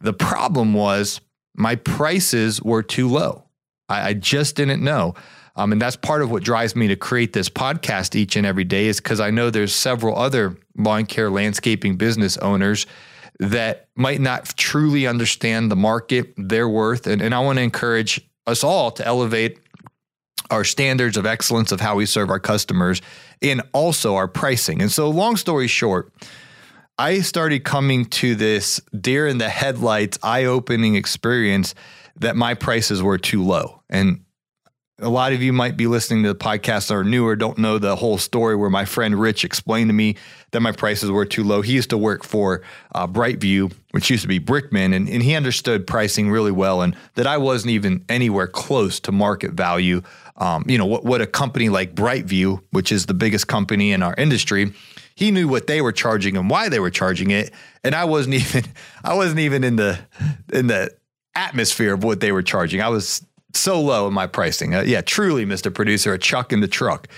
The 0.00 0.12
problem 0.12 0.72
was 0.72 1.20
my 1.54 1.76
prices 1.76 2.62
were 2.62 2.82
too 2.82 3.08
low. 3.08 3.44
I, 3.88 4.10
I 4.10 4.14
just 4.14 4.56
didn't 4.56 4.82
know. 4.82 5.14
Um, 5.56 5.72
and 5.72 5.80
that's 5.80 5.96
part 5.96 6.22
of 6.22 6.30
what 6.30 6.42
drives 6.42 6.76
me 6.76 6.88
to 6.88 6.96
create 6.96 7.32
this 7.32 7.48
podcast 7.48 8.14
each 8.14 8.36
and 8.36 8.46
every 8.46 8.64
day 8.64 8.86
is 8.86 9.00
because 9.00 9.20
I 9.20 9.30
know 9.30 9.50
there's 9.50 9.74
several 9.74 10.16
other 10.16 10.56
lawn 10.76 11.06
care 11.06 11.30
landscaping 11.30 11.96
business 11.96 12.36
owners 12.38 12.86
that 13.40 13.88
might 13.96 14.20
not 14.20 14.54
truly 14.56 15.06
understand 15.06 15.70
the 15.70 15.76
market, 15.76 16.34
their 16.36 16.68
worth. 16.68 17.06
And, 17.06 17.22
and 17.22 17.34
I 17.34 17.40
want 17.40 17.58
to 17.58 17.62
encourage 17.62 18.20
us 18.46 18.62
all 18.62 18.90
to 18.92 19.06
elevate 19.06 19.58
our 20.50 20.64
standards 20.64 21.16
of 21.16 21.26
excellence 21.26 21.72
of 21.72 21.80
how 21.80 21.96
we 21.96 22.06
serve 22.06 22.28
our 22.28 22.40
customers 22.40 23.00
and 23.40 23.62
also 23.72 24.16
our 24.16 24.28
pricing. 24.28 24.82
And 24.82 24.90
so, 24.90 25.08
long 25.08 25.36
story 25.36 25.68
short, 25.68 26.12
I 26.98 27.20
started 27.20 27.64
coming 27.64 28.04
to 28.06 28.34
this 28.34 28.80
deer 28.98 29.26
in 29.26 29.38
the 29.38 29.48
headlights, 29.48 30.18
eye 30.22 30.44
opening 30.44 30.96
experience 30.96 31.74
that 32.16 32.36
my 32.36 32.54
prices 32.54 33.02
were 33.02 33.16
too 33.16 33.42
low. 33.42 33.82
And 33.88 34.24
a 35.00 35.08
lot 35.08 35.32
of 35.32 35.42
you 35.42 35.52
might 35.52 35.76
be 35.76 35.86
listening 35.86 36.22
to 36.22 36.28
the 36.30 36.38
podcast 36.38 36.88
that 36.88 36.94
are 36.94 37.04
newer, 37.04 37.36
don't 37.36 37.58
know 37.58 37.78
the 37.78 37.96
whole 37.96 38.18
story 38.18 38.54
where 38.54 38.70
my 38.70 38.84
friend 38.84 39.18
Rich 39.18 39.44
explained 39.44 39.88
to 39.88 39.94
me 39.94 40.16
that 40.50 40.60
my 40.60 40.72
prices 40.72 41.10
were 41.10 41.24
too 41.24 41.44
low. 41.44 41.62
He 41.62 41.72
used 41.72 41.90
to 41.90 41.98
work 41.98 42.24
for 42.24 42.62
uh, 42.94 43.06
Brightview, 43.06 43.72
which 43.92 44.10
used 44.10 44.22
to 44.22 44.28
be 44.28 44.40
Brickman, 44.40 44.94
and, 44.94 45.08
and 45.08 45.22
he 45.22 45.34
understood 45.34 45.86
pricing 45.86 46.30
really 46.30 46.52
well 46.52 46.82
and 46.82 46.96
that 47.14 47.26
I 47.26 47.38
wasn't 47.38 47.72
even 47.72 48.04
anywhere 48.08 48.46
close 48.46 49.00
to 49.00 49.12
market 49.12 49.52
value. 49.52 50.02
Um, 50.36 50.64
you 50.66 50.78
know, 50.78 50.86
what, 50.86 51.04
what 51.04 51.20
a 51.20 51.26
company 51.26 51.68
like 51.68 51.94
Brightview, 51.94 52.62
which 52.70 52.92
is 52.92 53.06
the 53.06 53.14
biggest 53.14 53.46
company 53.46 53.92
in 53.92 54.02
our 54.02 54.14
industry, 54.16 54.72
he 55.14 55.30
knew 55.30 55.48
what 55.48 55.66
they 55.66 55.80
were 55.80 55.92
charging 55.92 56.36
and 56.36 56.48
why 56.48 56.68
they 56.68 56.80
were 56.80 56.90
charging 56.90 57.30
it. 57.30 57.52
And 57.84 57.94
I 57.94 58.04
wasn't 58.04 58.34
even, 58.36 58.64
I 59.04 59.14
wasn't 59.14 59.40
even 59.40 59.64
in 59.64 59.76
the, 59.76 59.98
in 60.52 60.66
the 60.66 60.94
atmosphere 61.34 61.94
of 61.94 62.04
what 62.04 62.20
they 62.20 62.32
were 62.32 62.42
charging. 62.42 62.80
I 62.80 62.88
was 62.88 63.24
so 63.54 63.80
low 63.80 64.06
in 64.06 64.14
my 64.14 64.26
pricing. 64.26 64.74
Uh, 64.74 64.82
yeah, 64.82 65.00
truly, 65.00 65.44
Mr. 65.44 65.72
Producer, 65.72 66.12
a 66.12 66.18
chuck 66.18 66.52
in 66.52 66.60
the 66.60 66.68
truck. 66.68 67.08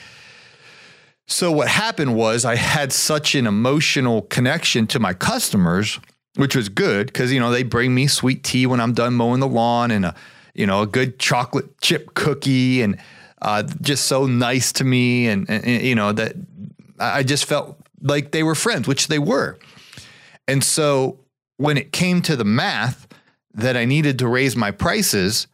So 1.27 1.51
what 1.53 1.69
happened 1.69 2.15
was 2.15 2.45
I 2.45 2.57
had 2.57 2.93
such 2.93 3.35
an 3.35 3.47
emotional 3.47 4.23
connection 4.23 4.87
to 4.89 4.99
my 4.99 5.15
customers, 5.15 5.99
which 6.37 6.57
was 6.57 6.69
good 6.69 7.07
because 7.07 7.33
you 7.33 7.41
know 7.41 7.51
they 7.51 7.63
bring 7.63 7.95
me 7.95 8.07
sweet 8.07 8.43
tea 8.43 8.67
when 8.67 8.81
I'm 8.81 8.93
done 8.93 9.15
mowing 9.15 9.41
the 9.41 9.49
lawn 9.49 9.91
and 9.91 10.05
a 10.05 10.15
you 10.55 10.67
know 10.67 10.83
a 10.83 10.87
good 10.87 11.19
chocolate 11.19 11.81
chip 11.81 12.15
cookie 12.15 12.83
and 12.83 12.99
uh, 13.41 13.63
just 13.81 14.07
so 14.07 14.27
nice 14.27 14.73
to 14.73 14.85
me 14.85 15.27
and, 15.27 15.49
and, 15.49 15.65
and, 15.65 15.83
you 15.83 15.95
know 15.95 16.13
that 16.13 16.35
I 16.99 17.23
just 17.23 17.45
felt 17.45 17.79
like 18.01 18.33
they 18.33 18.43
were 18.43 18.55
friends, 18.55 18.87
which 18.87 19.09
they 19.09 19.19
were. 19.19 19.59
And 20.47 20.63
so 20.63 21.19
when 21.57 21.77
it 21.77 21.93
came 21.93 22.23
to 22.23 22.37
the 22.37 22.45
math 22.45 23.07
that 23.55 23.77
I 23.77 23.85
needed 23.85 24.19
to 24.21 24.29
raise 24.29 24.57
my 24.57 24.71
prices 24.71 25.47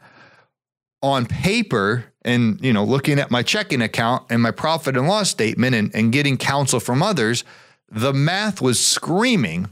on 1.02 1.26
paper 1.26 2.04
and 2.22 2.62
you 2.64 2.72
know 2.72 2.84
looking 2.84 3.18
at 3.18 3.30
my 3.30 3.42
checking 3.42 3.82
account 3.82 4.24
and 4.30 4.42
my 4.42 4.50
profit 4.50 4.96
and 4.96 5.06
loss 5.06 5.30
statement 5.30 5.74
and, 5.74 5.94
and 5.94 6.12
getting 6.12 6.36
counsel 6.36 6.80
from 6.80 7.02
others, 7.02 7.44
the 7.90 8.12
math 8.12 8.60
was 8.60 8.84
screaming. 8.84 9.68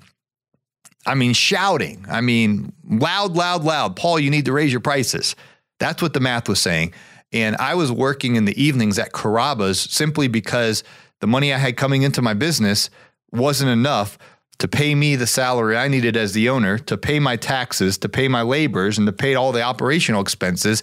I 1.04 1.14
mean, 1.14 1.34
shouting. 1.34 2.04
I 2.10 2.20
mean, 2.20 2.72
loud, 2.84 3.36
loud, 3.36 3.62
loud. 3.62 3.94
Paul, 3.94 4.18
you 4.18 4.30
need 4.30 4.46
to 4.46 4.52
raise 4.52 4.72
your 4.72 4.80
prices. 4.80 5.36
That's 5.78 6.02
what 6.02 6.14
the 6.14 6.20
math 6.20 6.48
was 6.48 6.60
saying. 6.60 6.94
And 7.32 7.56
I 7.56 7.74
was 7.74 7.92
working 7.92 8.34
in 8.34 8.44
the 8.44 8.60
evenings 8.60 8.98
at 8.98 9.12
Carrabba's 9.12 9.78
simply 9.78 10.26
because 10.26 10.82
the 11.20 11.26
money 11.26 11.52
I 11.52 11.58
had 11.58 11.76
coming 11.76 12.02
into 12.02 12.22
my 12.22 12.34
business 12.34 12.90
wasn't 13.30 13.70
enough 13.70 14.18
to 14.58 14.68
pay 14.68 14.94
me 14.94 15.16
the 15.16 15.26
salary 15.26 15.76
I 15.76 15.88
needed 15.88 16.16
as 16.16 16.32
the 16.32 16.48
owner, 16.48 16.78
to 16.78 16.96
pay 16.96 17.18
my 17.18 17.36
taxes, 17.36 17.98
to 17.98 18.08
pay 18.08 18.26
my 18.26 18.42
laborers, 18.42 18.96
and 18.96 19.06
to 19.06 19.12
pay 19.12 19.34
all 19.34 19.52
the 19.52 19.62
operational 19.62 20.22
expenses. 20.22 20.82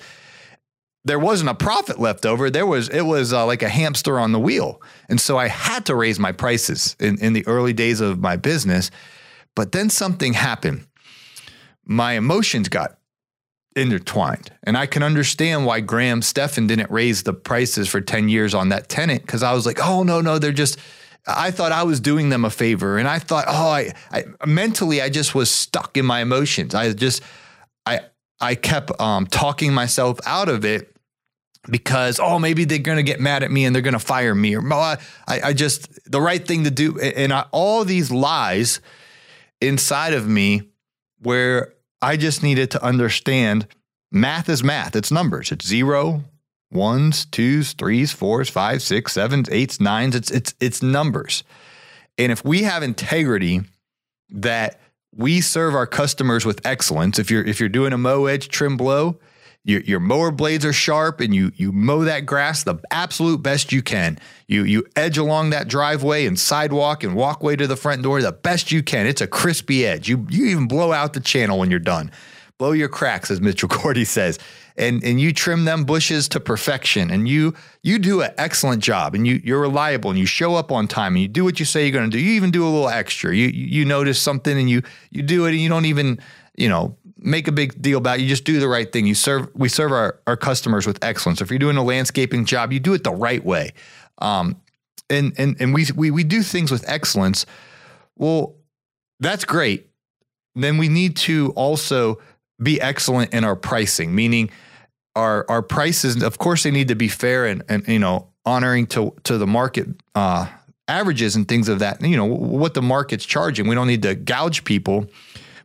There 1.05 1.19
wasn't 1.19 1.49
a 1.49 1.55
profit 1.55 1.99
left 1.99 2.25
over. 2.25 2.49
There 2.49 2.65
was 2.65 2.89
it 2.89 3.01
was 3.01 3.33
uh, 3.33 3.45
like 3.45 3.61
a 3.61 3.69
hamster 3.69 4.19
on 4.19 4.31
the 4.31 4.39
wheel, 4.39 4.81
and 5.09 5.19
so 5.19 5.37
I 5.37 5.47
had 5.47 5.85
to 5.87 5.95
raise 5.95 6.17
my 6.17 6.31
prices 6.31 6.95
in, 6.99 7.19
in 7.19 7.33
the 7.33 7.45
early 7.45 7.73
days 7.73 7.99
of 7.99 8.19
my 8.19 8.37
business. 8.37 8.89
But 9.55 9.71
then 9.71 9.89
something 9.89 10.33
happened. 10.33 10.87
My 11.85 12.13
emotions 12.13 12.69
got 12.69 12.97
intertwined. 13.75 14.51
And 14.63 14.77
I 14.77 14.85
can 14.85 15.03
understand 15.03 15.65
why 15.65 15.79
Graham 15.79 16.21
Stephan 16.21 16.67
didn't 16.67 16.91
raise 16.91 17.23
the 17.23 17.33
prices 17.33 17.87
for 17.87 18.01
10 18.01 18.29
years 18.29 18.53
on 18.53 18.69
that 18.69 18.89
tenant 18.89 19.21
because 19.21 19.43
I 19.43 19.53
was 19.53 19.65
like, 19.65 19.79
oh, 19.81 20.03
no, 20.03 20.21
no, 20.21 20.39
they're 20.39 20.51
just, 20.51 20.77
I 21.27 21.51
thought 21.51 21.71
I 21.71 21.83
was 21.83 21.99
doing 21.99 22.29
them 22.29 22.45
a 22.45 22.49
favor. 22.49 22.97
And 22.97 23.07
I 23.07 23.19
thought, 23.19 23.45
oh, 23.47 23.69
I, 23.69 23.93
I 24.11 24.45
mentally, 24.45 25.01
I 25.01 25.09
just 25.09 25.35
was 25.35 25.49
stuck 25.49 25.97
in 25.97 26.05
my 26.05 26.21
emotions. 26.21 26.75
I 26.75 26.93
just, 26.93 27.23
I, 27.85 28.01
I 28.39 28.55
kept 28.55 28.99
um, 28.99 29.25
talking 29.27 29.73
myself 29.73 30.19
out 30.25 30.49
of 30.49 30.65
it 30.65 30.92
because 31.69 32.19
oh 32.19 32.39
maybe 32.39 32.65
they're 32.65 32.77
going 32.79 32.97
to 32.97 33.03
get 33.03 33.19
mad 33.19 33.43
at 33.43 33.51
me 33.51 33.65
and 33.65 33.73
they're 33.73 33.81
going 33.81 33.93
to 33.93 33.99
fire 33.99 34.35
me 34.35 34.55
or 34.55 34.73
I, 34.73 34.97
I 35.27 35.53
just 35.53 36.11
the 36.11 36.21
right 36.21 36.45
thing 36.45 36.65
to 36.65 36.71
do 36.71 36.99
and 36.99 37.31
I, 37.31 37.45
all 37.51 37.85
these 37.85 38.11
lies 38.11 38.81
inside 39.61 40.13
of 40.13 40.27
me 40.27 40.63
where 41.21 41.73
I 42.01 42.17
just 42.17 42.43
needed 42.43 42.69
to 42.71 42.83
understand 42.83 43.67
math 44.11 44.49
is 44.49 44.63
math. 44.63 44.95
It's 44.95 45.11
numbers. 45.11 45.51
It's 45.51 45.65
zero, 45.65 46.25
ones, 46.69 47.25
twos, 47.25 47.73
threes, 47.73 48.11
fours, 48.11 48.49
fives, 48.49 48.83
six, 48.83 49.13
sevens, 49.13 49.49
eights, 49.49 49.79
nines. 49.79 50.15
It's 50.15 50.29
it's 50.29 50.53
it's 50.59 50.83
numbers. 50.83 51.43
And 52.17 52.31
if 52.31 52.43
we 52.43 52.63
have 52.63 52.83
integrity 52.83 53.61
that 54.29 54.79
we 55.15 55.41
serve 55.41 55.75
our 55.75 55.87
customers 55.87 56.45
with 56.45 56.65
excellence, 56.65 57.19
if 57.19 57.31
you're 57.31 57.43
if 57.43 57.59
you're 57.59 57.69
doing 57.69 57.93
a 57.93 57.97
mow 57.97 58.25
edge 58.25 58.49
trim 58.49 58.75
blow, 58.75 59.17
your, 59.65 59.81
your 59.81 59.99
mower 59.99 60.29
blades 60.31 60.65
are 60.65 60.73
sharp 60.73 61.21
and 61.21 61.33
you 61.33 61.51
you 61.55 61.71
mow 61.71 62.03
that 62.03 62.25
grass 62.25 62.63
the 62.63 62.75
absolute 62.91 63.41
best 63.41 63.71
you 63.71 63.81
can. 63.81 64.19
You 64.47 64.65
you 64.65 64.85
edge 64.95 65.17
along 65.17 65.51
that 65.51 65.69
driveway 65.69 66.25
and 66.25 66.37
sidewalk 66.37 67.03
and 67.03 67.15
walkway 67.15 67.55
to 67.55 67.65
the 67.65 67.77
front 67.77 68.03
door 68.03 68.21
the 68.21 68.33
best 68.33 68.71
you 68.71 68.83
can. 68.83 69.07
It's 69.07 69.21
a 69.21 69.27
crispy 69.27 69.85
edge. 69.85 70.09
You 70.09 70.27
you 70.29 70.47
even 70.47 70.67
blow 70.67 70.91
out 70.91 71.13
the 71.13 71.21
channel 71.21 71.59
when 71.59 71.69
you're 71.69 71.79
done. 71.79 72.11
Blow 72.57 72.71
your 72.71 72.89
cracks, 72.89 73.31
as 73.31 73.41
Mitchell 73.41 73.69
Cordy 73.69 74.03
says. 74.05 74.37
And 74.75 75.01
and 75.01 75.21
you 75.21 75.31
trim 75.31 75.63
them 75.63 75.85
bushes 75.85 76.27
to 76.29 76.41
perfection. 76.41 77.09
And 77.09 77.29
you 77.29 77.53
you 77.83 77.99
do 77.99 78.21
an 78.21 78.31
excellent 78.37 78.83
job 78.83 79.15
and 79.15 79.25
you 79.25 79.39
you're 79.45 79.61
reliable 79.61 80.09
and 80.09 80.19
you 80.19 80.25
show 80.25 80.55
up 80.55 80.73
on 80.73 80.89
time 80.89 81.13
and 81.13 81.21
you 81.21 81.29
do 81.29 81.45
what 81.45 81.57
you 81.59 81.65
say 81.65 81.83
you're 81.87 81.97
gonna 81.97 82.11
do. 82.11 82.19
You 82.19 82.33
even 82.33 82.51
do 82.51 82.65
a 82.65 82.69
little 82.69 82.89
extra. 82.89 83.33
You 83.33 83.47
you 83.47 83.85
notice 83.85 84.19
something 84.19 84.57
and 84.59 84.69
you 84.69 84.81
you 85.09 85.23
do 85.23 85.45
it 85.45 85.51
and 85.51 85.59
you 85.61 85.69
don't 85.69 85.85
even, 85.85 86.19
you 86.57 86.67
know, 86.67 86.97
make 87.23 87.47
a 87.47 87.51
big 87.51 87.81
deal 87.81 87.97
about 87.97 88.19
it. 88.19 88.23
You 88.23 88.27
just 88.27 88.43
do 88.43 88.59
the 88.59 88.67
right 88.67 88.91
thing. 88.91 89.05
You 89.05 89.15
serve, 89.15 89.49
we 89.55 89.69
serve 89.69 89.91
our, 89.91 90.19
our 90.27 90.37
customers 90.37 90.85
with 90.85 91.03
excellence. 91.03 91.41
If 91.41 91.49
you're 91.49 91.59
doing 91.59 91.77
a 91.77 91.83
landscaping 91.83 92.45
job, 92.45 92.71
you 92.71 92.79
do 92.79 92.93
it 92.93 93.03
the 93.03 93.11
right 93.11 93.43
way. 93.43 93.73
Um, 94.19 94.61
and, 95.09 95.33
and, 95.37 95.55
and 95.59 95.73
we, 95.73 95.87
we, 95.95 96.11
we 96.11 96.23
do 96.23 96.41
things 96.41 96.71
with 96.71 96.87
excellence. 96.87 97.45
Well, 98.15 98.55
that's 99.19 99.45
great. 99.45 99.89
Then 100.55 100.77
we 100.77 100.87
need 100.87 101.17
to 101.17 101.51
also 101.55 102.19
be 102.61 102.79
excellent 102.79 103.33
in 103.33 103.43
our 103.43 103.55
pricing, 103.55 104.13
meaning 104.13 104.49
our, 105.15 105.45
our 105.49 105.61
prices, 105.61 106.21
of 106.21 106.37
course, 106.37 106.63
they 106.63 106.71
need 106.71 106.87
to 106.87 106.95
be 106.95 107.07
fair 107.07 107.45
and, 107.45 107.63
and, 107.69 107.87
you 107.87 107.99
know, 107.99 108.29
honoring 108.45 108.87
to, 108.87 109.13
to 109.23 109.37
the 109.37 109.47
market, 109.47 109.87
uh, 110.15 110.47
averages 110.87 111.35
and 111.35 111.47
things 111.47 111.69
of 111.69 111.79
that, 111.79 112.01
you 112.01 112.17
know, 112.17 112.25
what 112.25 112.73
the 112.73 112.81
market's 112.81 113.25
charging. 113.25 113.67
We 113.67 113.75
don't 113.75 113.87
need 113.87 114.01
to 114.01 114.15
gouge 114.15 114.65
people 114.65 115.05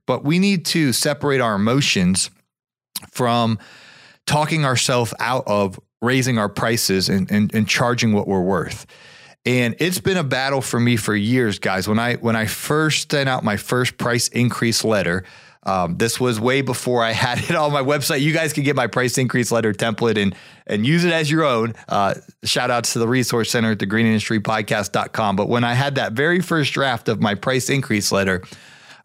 but 0.09 0.25
we 0.25 0.39
need 0.39 0.65
to 0.65 0.95
separate 0.95 1.43
our 1.43 1.55
emotions 1.55 2.31
from 3.13 3.59
talking 4.27 4.65
ourselves 4.65 5.13
out 5.21 5.45
of 5.47 5.79
raising 6.01 6.39
our 6.39 6.49
prices 6.49 7.11
and, 7.11 7.31
and, 7.31 7.55
and 7.55 7.69
charging 7.69 8.15
what 8.15 8.27
we're 8.27 8.41
worth. 8.41 8.87
And 9.45 9.77
it's 9.81 10.01
been 10.01 10.17
a 10.17 10.25
battle 10.25 10.63
for 10.63 10.81
me 10.81 10.97
for 10.97 11.15
years, 11.15 11.59
guys. 11.59 11.87
When 11.87 11.99
I 11.99 12.15
when 12.15 12.37
I 12.37 12.47
first 12.47 13.11
sent 13.11 13.29
out 13.29 13.45
my 13.45 13.59
first 13.59 13.99
price 13.99 14.29
increase 14.29 14.83
letter, 14.83 15.25
um, 15.65 15.99
this 15.99 16.19
was 16.19 16.41
way 16.41 16.63
before 16.63 17.05
I 17.05 17.13
had 17.27 17.39
it 17.39 17.55
on 17.55 17.71
my 17.71 17.83
website. 17.83 18.21
You 18.21 18.33
guys 18.33 18.55
can 18.55 18.65
get 18.65 18.77
my 18.77 18.87
price 18.87 19.19
increase 19.19 19.53
letter 19.53 19.75
template 19.75 20.17
and 20.17 20.35
and 20.67 20.87
use 20.87 21.05
it 21.05 21.13
as 21.13 21.31
your 21.31 21.45
own. 21.45 21.75
Uh, 21.87 22.15
shout 22.45 22.71
outs 22.71 22.95
to 22.95 22.99
the 22.99 23.09
resource 23.09 23.51
center 23.51 23.73
at 23.73 23.79
the 23.79 23.87
greenindustrypodcast.com. 23.87 25.37
But 25.37 25.51
when 25.51 25.65
I 25.65 25.75
had 25.75 25.97
that 25.97 26.13
very 26.13 26.41
first 26.41 26.73
draft 26.73 27.11
of 27.11 27.21
my 27.21 27.35
price 27.35 27.69
increase 27.69 28.11
letter, 28.11 28.43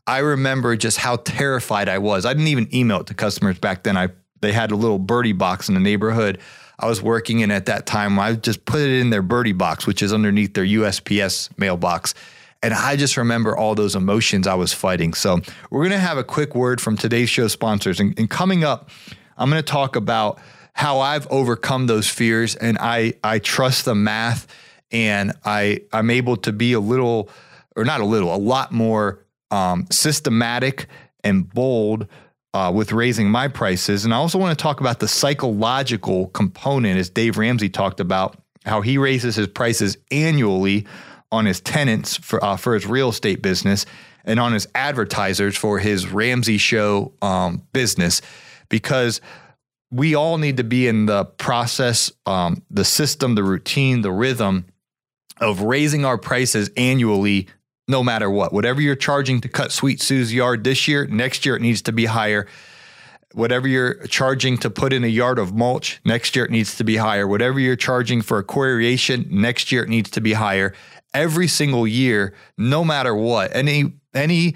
I 0.06 0.20
remember 0.20 0.76
just 0.76 0.98
how 0.98 1.18
terrified 1.18 1.90
I 1.90 1.98
was. 1.98 2.26
I 2.26 2.34
didn't 2.34 2.48
even 2.48 2.74
email 2.76 3.02
it 3.02 3.08
to 3.08 3.14
customers 3.14 3.60
back 3.60 3.84
then. 3.84 3.98
I 3.98 4.10
they 4.42 4.52
had 4.52 4.72
a 4.72 4.76
little 4.76 5.00
birdie 5.00 5.32
box 5.32 5.70
in 5.70 5.74
the 5.74 5.80
neighborhood 5.80 6.40
I 6.80 6.88
was 6.88 7.02
working 7.02 7.40
in 7.40 7.52
at 7.52 7.68
that 7.68 7.86
time. 7.86 8.20
I 8.20 8.34
just 8.34 8.66
put 8.66 8.82
it 8.82 9.00
in 9.00 9.10
their 9.10 9.22
birdie 9.22 9.54
box, 9.54 9.86
which 9.86 10.02
is 10.02 10.12
underneath 10.12 10.54
their 10.54 10.66
USPS 10.66 11.50
mailbox. 11.58 12.14
And 12.62 12.74
I 12.74 12.96
just 12.96 13.18
remember 13.18 13.56
all 13.56 13.76
those 13.76 13.96
emotions 13.96 14.48
I 14.48 14.56
was 14.56 14.74
fighting. 14.74 15.14
So 15.14 15.40
we're 15.70 15.82
going 15.82 15.92
to 15.92 15.98
have 15.98 16.18
a 16.18 16.24
quick 16.24 16.56
word 16.56 16.82
from 16.82 16.98
today's 16.98 17.30
show 17.30 17.48
sponsors. 17.48 18.00
And, 18.00 18.18
and 18.18 18.30
coming 18.30 18.64
up, 18.64 18.90
I'm 19.38 19.50
going 19.50 19.62
to 19.62 19.72
talk 19.72 19.96
about 19.96 20.40
how 20.74 21.00
I've 21.00 21.28
overcome 21.28 21.88
those 21.88 22.08
fears 22.08 22.56
and 22.56 22.78
I 22.80 23.14
I 23.24 23.38
trust 23.38 23.86
the 23.86 23.94
math 23.94 24.48
and 24.92 25.34
I 25.46 25.82
I'm 25.94 26.10
able 26.10 26.36
to 26.38 26.52
be 26.52 26.74
a 26.74 26.80
little 26.80 27.30
or 27.76 27.86
not 27.86 28.02
a 28.02 28.06
little, 28.06 28.34
a 28.34 28.38
lot 28.38 28.72
more 28.72 29.23
um, 29.54 29.86
systematic 29.92 30.88
and 31.24 31.48
bold 31.54 32.08
uh, 32.54 32.72
with 32.74 32.92
raising 32.92 33.30
my 33.30 33.48
prices. 33.48 34.04
And 34.04 34.14
I 34.14 34.18
also 34.18 34.38
want 34.38 34.58
to 34.58 34.62
talk 34.62 34.82
about 34.82 35.00
the 35.00 35.08
psychological 35.08 36.28
component, 36.28 37.00
as 37.00 37.10
Dave 37.10 37.38
Ramsey 37.38 37.70
talked 37.70 38.00
about, 38.00 38.36
how 38.66 38.82
he 38.82 38.98
raises 38.98 39.36
his 39.36 39.48
prices 39.48 39.98
annually 40.10 40.86
on 41.32 41.46
his 41.46 41.62
tenants 41.62 42.18
for 42.18 42.44
uh, 42.44 42.58
for 42.58 42.74
his 42.74 42.86
real 42.86 43.10
estate 43.10 43.42
business 43.42 43.86
and 44.26 44.40
on 44.40 44.54
his 44.54 44.68
advertisers 44.74 45.58
for 45.58 45.80
his 45.80 46.08
Ramsey 46.08 46.58
Show 46.58 47.14
um, 47.22 47.62
business, 47.74 48.22
because 48.70 49.22
we 49.92 50.16
all 50.16 50.38
need 50.38 50.58
to 50.58 50.64
be 50.64 50.88
in 50.88 51.06
the 51.06 51.26
process, 51.26 52.12
um, 52.26 52.64
the 52.72 52.86
system, 52.86 53.36
the 53.36 53.44
routine, 53.44 54.02
the 54.02 54.12
rhythm 54.12 54.66
of 55.40 55.62
raising 55.62 56.06
our 56.06 56.18
prices 56.18 56.72
annually 56.78 57.48
no 57.88 58.04
matter 58.04 58.30
what. 58.30 58.54
Whatever 58.54 58.82
you're 58.82 58.96
charging 58.96 59.42
to 59.42 59.50
cut 59.50 59.72
Sweet 59.72 60.02
Sue's 60.02 60.34
yard 60.34 60.64
this 60.64 60.88
year, 60.88 61.06
next 61.08 61.46
year 61.46 61.56
it 61.56 61.62
needs 61.62 61.82
to 61.84 61.92
be 61.92 62.06
higher. 62.06 62.48
Whatever 63.34 63.68
you're 63.68 64.06
charging 64.08 64.58
to 64.60 64.70
put 64.70 64.94
in 64.94 65.04
a 65.04 65.08
yard 65.08 65.40
of 65.40 65.54
mulch, 65.54 66.00
next 66.06 66.36
year 66.36 66.46
it 66.46 66.52
needs 66.52 66.76
to 66.78 66.84
be 66.84 66.98
higher. 66.98 67.28
Whatever 67.28 67.60
you're 67.60 67.76
charging 67.76 68.22
for 68.22 68.40
aquariation, 68.40 69.28
next 69.30 69.72
year 69.72 69.84
it 69.84 69.90
needs 69.90 70.12
to 70.12 70.22
be 70.22 70.34
higher. 70.34 70.74
Every 71.14 71.48
single 71.48 71.88
year, 71.88 72.34
no 72.58 72.84
matter 72.84 73.16
what. 73.16 73.56
Any 73.56 73.94
any 74.14 74.56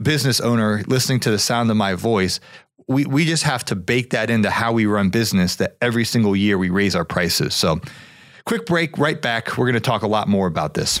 business 0.00 0.40
owner 0.40 0.82
listening 0.86 1.20
to 1.20 1.30
the 1.30 1.38
sound 1.38 1.70
of 1.70 1.76
my 1.76 1.94
voice, 1.94 2.40
we, 2.86 3.04
we 3.04 3.24
just 3.24 3.44
have 3.44 3.64
to 3.66 3.76
bake 3.76 4.10
that 4.10 4.30
into 4.30 4.50
how 4.50 4.72
we 4.72 4.86
run 4.86 5.10
business 5.10 5.56
that 5.56 5.76
every 5.80 6.04
single 6.04 6.34
year 6.34 6.58
we 6.58 6.70
raise 6.70 6.94
our 6.94 7.04
prices. 7.04 7.54
So, 7.54 7.80
quick 8.44 8.66
break, 8.66 8.98
right 8.98 9.20
back. 9.20 9.56
We're 9.56 9.70
to 9.72 9.80
talk 9.80 10.02
a 10.02 10.08
lot 10.08 10.28
more 10.28 10.46
about 10.46 10.74
this. 10.74 11.00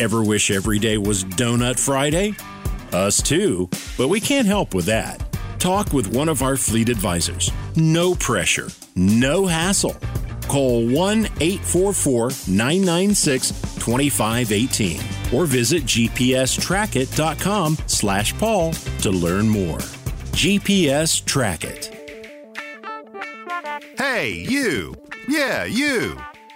Ever 0.00 0.24
wish 0.24 0.50
every 0.50 0.78
day 0.80 0.98
was 0.98 1.22
Donut 1.24 1.78
Friday? 1.78 2.34
Us 2.92 3.22
too, 3.22 3.68
but 3.96 4.08
we 4.08 4.20
can't 4.20 4.46
help 4.46 4.74
with 4.74 4.86
that. 4.86 5.22
Talk 5.60 5.92
with 5.92 6.12
one 6.12 6.28
of 6.28 6.42
our 6.42 6.56
fleet 6.56 6.88
advisors. 6.88 7.50
No 7.76 8.14
pressure, 8.16 8.68
no 8.96 9.46
hassle. 9.46 9.96
Call 10.48 10.84
1 10.86 11.26
844 11.40 12.30
996 12.48 13.50
2518 13.76 15.00
or 15.32 15.46
visit 15.46 15.84
gpstrackit.com 15.84 17.78
slash 17.86 18.36
Paul 18.36 18.72
to 18.72 19.10
learn 19.10 19.48
more. 19.48 19.78
GPS 20.34 21.24
Track 21.24 21.64
It. 21.64 21.90
Hey, 23.96 24.44
you! 24.48 24.94
Yeah, 25.28 25.64
you! 25.64 26.18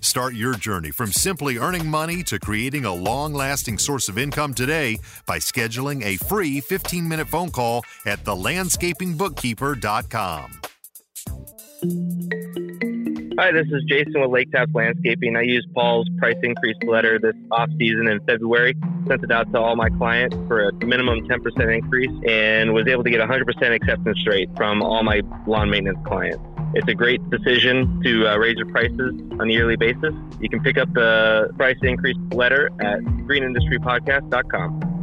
Start 0.00 0.34
your 0.34 0.54
journey 0.54 0.90
from 0.90 1.12
simply 1.12 1.58
earning 1.58 1.86
money 1.86 2.22
to 2.24 2.38
creating 2.38 2.84
a 2.84 2.94
long 2.94 3.32
lasting 3.34 3.78
source 3.78 4.08
of 4.08 4.18
income 4.18 4.54
today 4.54 4.98
by 5.26 5.38
scheduling 5.38 6.04
a 6.04 6.16
free 6.16 6.60
15 6.60 7.08
minute 7.08 7.28
phone 7.28 7.50
call 7.50 7.84
at 8.04 8.22
thelandscapingbookkeeper.com. 8.24 10.50
Hi, 13.38 13.52
this 13.52 13.66
is 13.66 13.84
Jason 13.86 14.22
with 14.22 14.30
Lake 14.30 14.50
Tap 14.50 14.70
Landscaping. 14.72 15.36
I 15.36 15.42
used 15.42 15.70
Paul's 15.74 16.08
price 16.16 16.38
increase 16.42 16.78
letter 16.86 17.18
this 17.18 17.34
off 17.50 17.68
season 17.78 18.08
in 18.08 18.18
February, 18.20 18.74
sent 19.06 19.22
it 19.22 19.30
out 19.30 19.52
to 19.52 19.60
all 19.60 19.76
my 19.76 19.90
clients 19.90 20.34
for 20.48 20.68
a 20.68 20.72
minimum 20.86 21.28
10% 21.28 21.76
increase, 21.76 22.10
and 22.26 22.72
was 22.72 22.88
able 22.88 23.04
to 23.04 23.10
get 23.10 23.20
100% 23.20 23.74
acceptance 23.74 24.26
rate 24.26 24.48
from 24.56 24.82
all 24.82 25.02
my 25.02 25.20
lawn 25.46 25.68
maintenance 25.68 25.98
clients. 26.06 26.42
It's 26.74 26.88
a 26.88 26.94
great 26.94 27.28
decision 27.30 28.02
to 28.02 28.28
uh, 28.28 28.36
raise 28.36 28.56
your 28.56 28.66
prices 28.66 29.14
on 29.38 29.48
a 29.48 29.52
yearly 29.52 29.76
basis. 29.76 30.14
You 30.40 30.48
can 30.48 30.62
pick 30.62 30.76
up 30.78 30.92
the 30.92 31.50
price 31.56 31.78
increase 31.82 32.16
letter 32.32 32.70
at 32.80 33.00
greenindustrypodcast.com. 33.00 34.96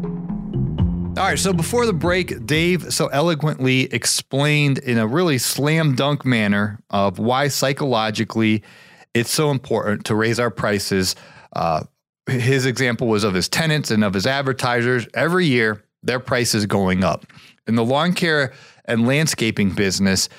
All 1.16 1.26
right, 1.26 1.38
so 1.38 1.54
before 1.54 1.86
the 1.86 1.94
break, 1.94 2.46
Dave 2.46 2.92
so 2.92 3.06
eloquently 3.08 3.84
explained 3.94 4.80
in 4.80 4.98
a 4.98 5.06
really 5.06 5.38
slam 5.38 5.94
dunk 5.96 6.26
manner 6.26 6.80
of 6.90 7.20
why 7.20 7.50
psychologically 7.50 8.64
it's 9.14 9.30
so 9.30 9.52
important 9.52 10.06
to 10.06 10.16
raise 10.16 10.40
our 10.40 10.50
prices. 10.50 11.16
Uh, 11.56 11.84
his 12.28 12.66
example 12.66 13.08
was 13.08 13.24
of 13.24 13.36
his 13.36 13.48
tenants 13.48 13.92
and 13.92 14.04
of 14.04 14.16
his 14.16 14.26
advertisers. 14.26 15.08
Every 15.14 15.46
year, 15.46 15.84
their 16.02 16.20
price 16.20 16.56
is 16.56 16.66
going 16.66 17.04
up. 17.04 17.26
In 17.68 17.76
the 17.76 17.86
lawn 17.86 18.14
care 18.14 18.52
and 18.86 19.08
landscaping 19.08 19.72
business, 19.72 20.30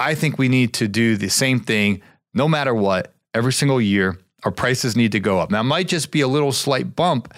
I 0.00 0.14
think 0.14 0.38
we 0.38 0.48
need 0.48 0.72
to 0.74 0.88
do 0.88 1.16
the 1.16 1.28
same 1.28 1.60
thing 1.60 2.00
no 2.34 2.48
matter 2.48 2.74
what. 2.74 3.12
Every 3.34 3.52
single 3.52 3.80
year, 3.80 4.18
our 4.44 4.50
prices 4.50 4.96
need 4.96 5.12
to 5.12 5.20
go 5.20 5.38
up. 5.38 5.50
Now, 5.50 5.60
it 5.60 5.64
might 5.64 5.86
just 5.86 6.10
be 6.10 6.22
a 6.22 6.28
little 6.28 6.50
slight 6.50 6.96
bump, 6.96 7.32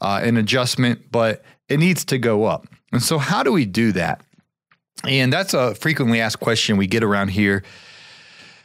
uh, 0.00 0.20
an 0.22 0.36
adjustment, 0.36 1.10
but 1.10 1.42
it 1.68 1.78
needs 1.78 2.04
to 2.06 2.18
go 2.18 2.44
up. 2.44 2.66
And 2.92 3.02
so, 3.02 3.18
how 3.18 3.42
do 3.42 3.52
we 3.52 3.64
do 3.64 3.92
that? 3.92 4.22
And 5.04 5.32
that's 5.32 5.54
a 5.54 5.74
frequently 5.76 6.20
asked 6.20 6.40
question 6.40 6.76
we 6.76 6.86
get 6.86 7.04
around 7.04 7.28
here 7.28 7.62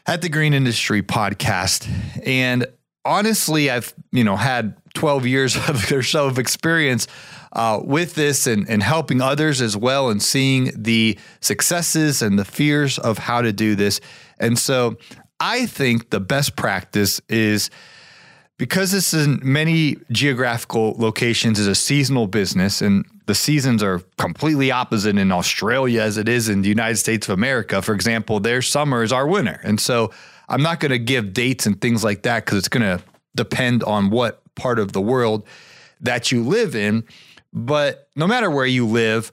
at 0.08 0.22
the 0.22 0.30
Green 0.30 0.54
Industry 0.54 1.04
Podcast. 1.04 1.88
And 2.26 2.66
honestly, 3.06 3.70
I've 3.70 3.94
you 4.12 4.24
know 4.24 4.36
had 4.36 4.76
12 4.94 5.26
years 5.26 5.56
of 5.70 5.92
or 5.92 6.04
so 6.04 6.28
of 6.28 6.40
experience 6.40 7.08
uh, 7.52 7.80
with 7.84 8.16
this 8.16 8.48
and, 8.48 8.68
and 8.70 8.82
helping 8.82 9.22
others 9.22 9.62
as 9.62 9.78
well, 9.78 10.10
and 10.10 10.22
seeing 10.22 10.72
the 10.76 11.18
successes 11.40 12.22
and 12.22 12.38
the 12.38 12.46
fears 12.46 12.98
of 13.00 13.18
how 13.18 13.42
to 13.42 13.54
do 13.54 13.76
this. 13.76 14.00
And 14.40 14.58
so, 14.58 14.98
I 15.40 15.66
think 15.66 16.10
the 16.10 16.20
best 16.20 16.56
practice 16.56 17.22
is 17.30 17.70
because 18.58 18.92
this 18.92 19.14
is 19.14 19.26
in 19.26 19.40
many 19.44 19.98
geographical 20.12 20.96
locations 20.98 21.60
is 21.60 21.68
a 21.68 21.76
seasonal 21.76 22.28
business 22.28 22.82
and 22.82 23.04
the 23.26 23.36
seasons 23.36 23.82
are 23.82 24.00
completely 24.18 24.72
opposite 24.72 25.18
in 25.18 25.32
Australia 25.32 26.02
as 26.02 26.18
it 26.18 26.30
is 26.30 26.50
in 26.50 26.62
the 26.62 26.70
United 26.70 26.98
States 26.98 27.28
of 27.28 27.34
America. 27.34 27.82
For 27.82 27.94
example, 27.94 28.40
their 28.40 28.62
summer 28.62 29.02
is 29.02 29.12
our 29.12 29.28
winter. 29.28 29.60
And 29.64 29.80
so 29.80 30.12
I'm 30.54 30.62
not 30.62 30.80
going 30.80 30.92
to 30.92 31.00
give 31.00 31.34
dates 31.34 31.66
and 31.66 31.82
things 31.82 32.04
like 32.04 32.22
that 32.24 32.46
because 32.46 32.60
it's 32.60 32.68
going 32.70 32.84
to 32.84 33.04
depend 33.36 33.84
on 33.84 34.12
what 34.12 34.44
part 34.54 34.78
of 34.78 34.92
the 34.92 35.02
world 35.02 35.48
that 36.02 36.32
you 36.32 36.44
live 36.44 36.76
in. 36.76 37.06
But 37.52 38.08
no 38.16 38.28
matter 38.28 38.52
where 38.52 38.68
you 38.68 38.86
live, 38.86 39.32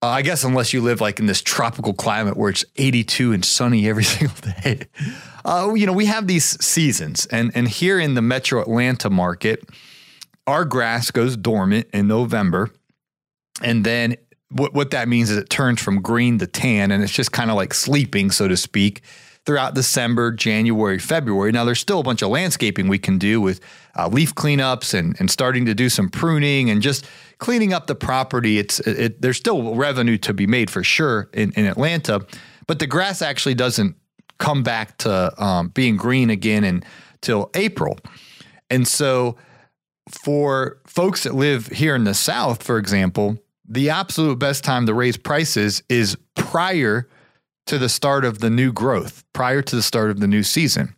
uh, 0.00 0.06
I 0.06 0.22
guess 0.22 0.44
unless 0.44 0.72
you 0.72 0.80
live 0.80 1.00
like 1.00 1.18
in 1.18 1.26
this 1.26 1.42
tropical 1.42 1.92
climate 1.92 2.36
where 2.36 2.50
it's 2.50 2.64
82 2.76 3.32
and 3.32 3.44
sunny 3.44 3.88
every 3.88 4.04
single 4.04 4.36
day, 4.62 4.82
uh, 5.44 5.72
you 5.74 5.86
know, 5.86 5.92
we 5.92 6.06
have 6.06 6.28
these 6.28 6.64
seasons. 6.64 7.26
And, 7.26 7.50
and 7.56 7.66
here 7.66 7.98
in 7.98 8.14
the 8.14 8.22
metro 8.22 8.60
Atlanta 8.60 9.10
market, 9.10 9.68
our 10.46 10.64
grass 10.64 11.10
goes 11.10 11.36
dormant 11.36 11.88
in 11.92 12.06
November. 12.06 12.70
And 13.60 13.84
then 13.84 14.18
what, 14.50 14.72
what 14.72 14.92
that 14.92 15.08
means 15.08 15.30
is 15.30 15.36
it 15.36 15.50
turns 15.50 15.82
from 15.82 16.00
green 16.00 16.38
to 16.38 16.46
tan 16.46 16.92
and 16.92 17.02
it's 17.02 17.12
just 17.12 17.32
kind 17.32 17.50
of 17.50 17.56
like 17.56 17.74
sleeping, 17.74 18.30
so 18.30 18.46
to 18.46 18.56
speak, 18.56 19.02
throughout 19.46 19.74
December, 19.74 20.32
January, 20.32 20.98
February. 20.98 21.52
Now, 21.52 21.64
there's 21.64 21.80
still 21.80 22.00
a 22.00 22.02
bunch 22.02 22.22
of 22.22 22.30
landscaping 22.30 22.88
we 22.88 22.98
can 22.98 23.18
do 23.18 23.40
with 23.40 23.60
uh, 23.96 24.08
leaf 24.08 24.34
cleanups 24.34 24.94
and, 24.94 25.18
and 25.18 25.30
starting 25.30 25.66
to 25.66 25.74
do 25.74 25.88
some 25.88 26.08
pruning 26.08 26.70
and 26.70 26.80
just 26.80 27.06
cleaning 27.38 27.72
up 27.72 27.86
the 27.86 27.94
property. 27.94 28.58
It's 28.58 28.80
it, 28.80 28.98
it, 28.98 29.22
There's 29.22 29.36
still 29.36 29.74
revenue 29.74 30.16
to 30.18 30.32
be 30.32 30.46
made 30.46 30.70
for 30.70 30.82
sure 30.82 31.28
in, 31.34 31.52
in 31.52 31.66
Atlanta, 31.66 32.26
but 32.66 32.78
the 32.78 32.86
grass 32.86 33.20
actually 33.20 33.54
doesn't 33.54 33.96
come 34.38 34.62
back 34.62 34.98
to 34.98 35.42
um, 35.42 35.68
being 35.68 35.96
green 35.96 36.30
again 36.30 36.82
until 37.14 37.50
April. 37.54 37.98
And 38.70 38.88
so, 38.88 39.36
for 40.10 40.78
folks 40.86 41.22
that 41.24 41.34
live 41.34 41.68
here 41.68 41.94
in 41.94 42.04
the 42.04 42.14
South, 42.14 42.62
for 42.62 42.78
example, 42.78 43.38
the 43.66 43.90
absolute 43.90 44.38
best 44.38 44.64
time 44.64 44.86
to 44.86 44.94
raise 44.94 45.16
prices 45.16 45.82
is 45.88 46.16
prior 46.34 47.08
to 47.66 47.78
the 47.78 47.88
start 47.88 48.24
of 48.24 48.40
the 48.40 48.50
new 48.50 48.72
growth, 48.72 49.24
prior 49.32 49.62
to 49.62 49.76
the 49.76 49.82
start 49.82 50.10
of 50.10 50.20
the 50.20 50.26
new 50.26 50.42
season. 50.42 50.94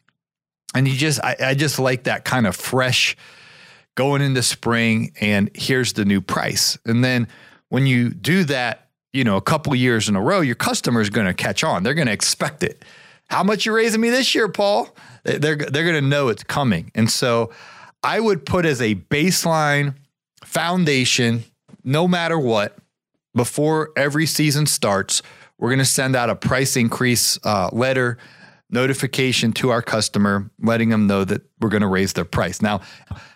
And 0.74 0.86
you 0.86 0.94
just, 0.94 1.22
I, 1.22 1.36
I 1.40 1.54
just 1.54 1.78
like 1.78 2.04
that 2.04 2.24
kind 2.24 2.46
of 2.46 2.56
fresh 2.56 3.16
going 3.94 4.20
into 4.20 4.42
spring, 4.42 5.12
and 5.20 5.50
here's 5.54 5.94
the 5.94 6.04
new 6.04 6.20
price. 6.20 6.76
And 6.84 7.02
then 7.02 7.28
when 7.68 7.86
you 7.86 8.10
do 8.10 8.44
that, 8.44 8.88
you 9.12 9.24
know, 9.24 9.36
a 9.36 9.42
couple 9.42 9.74
years 9.74 10.08
in 10.08 10.16
a 10.16 10.20
row, 10.20 10.40
your 10.40 10.54
customer 10.54 11.00
is 11.00 11.08
going 11.08 11.26
to 11.26 11.34
catch 11.34 11.64
on. 11.64 11.82
They're 11.82 11.94
going 11.94 12.08
to 12.08 12.12
expect 12.12 12.62
it. 12.62 12.84
How 13.28 13.42
much 13.42 13.64
you 13.64 13.74
raising 13.74 14.00
me 14.00 14.10
this 14.10 14.34
year, 14.34 14.48
Paul? 14.48 14.94
They're 15.24 15.56
they're 15.56 15.56
going 15.56 15.94
to 15.94 16.08
know 16.08 16.28
it's 16.28 16.44
coming. 16.44 16.92
And 16.94 17.10
so 17.10 17.50
I 18.02 18.20
would 18.20 18.44
put 18.44 18.66
as 18.66 18.80
a 18.80 18.94
baseline 18.94 19.94
foundation 20.44 21.44
no 21.82 22.06
matter 22.06 22.38
what, 22.38 22.76
before 23.34 23.90
every 23.96 24.26
season 24.26 24.66
starts, 24.66 25.22
we're 25.58 25.70
going 25.70 25.78
to 25.78 25.84
send 25.84 26.16
out 26.16 26.30
a 26.30 26.36
price 26.36 26.76
increase 26.76 27.38
uh, 27.44 27.70
letter 27.72 28.18
notification 28.70 29.52
to 29.52 29.70
our 29.70 29.82
customer, 29.82 30.50
letting 30.60 30.88
them 30.88 31.06
know 31.06 31.24
that 31.24 31.42
we're 31.60 31.68
going 31.68 31.82
to 31.82 31.88
raise 31.88 32.14
their 32.14 32.24
price. 32.24 32.60
Now, 32.60 32.80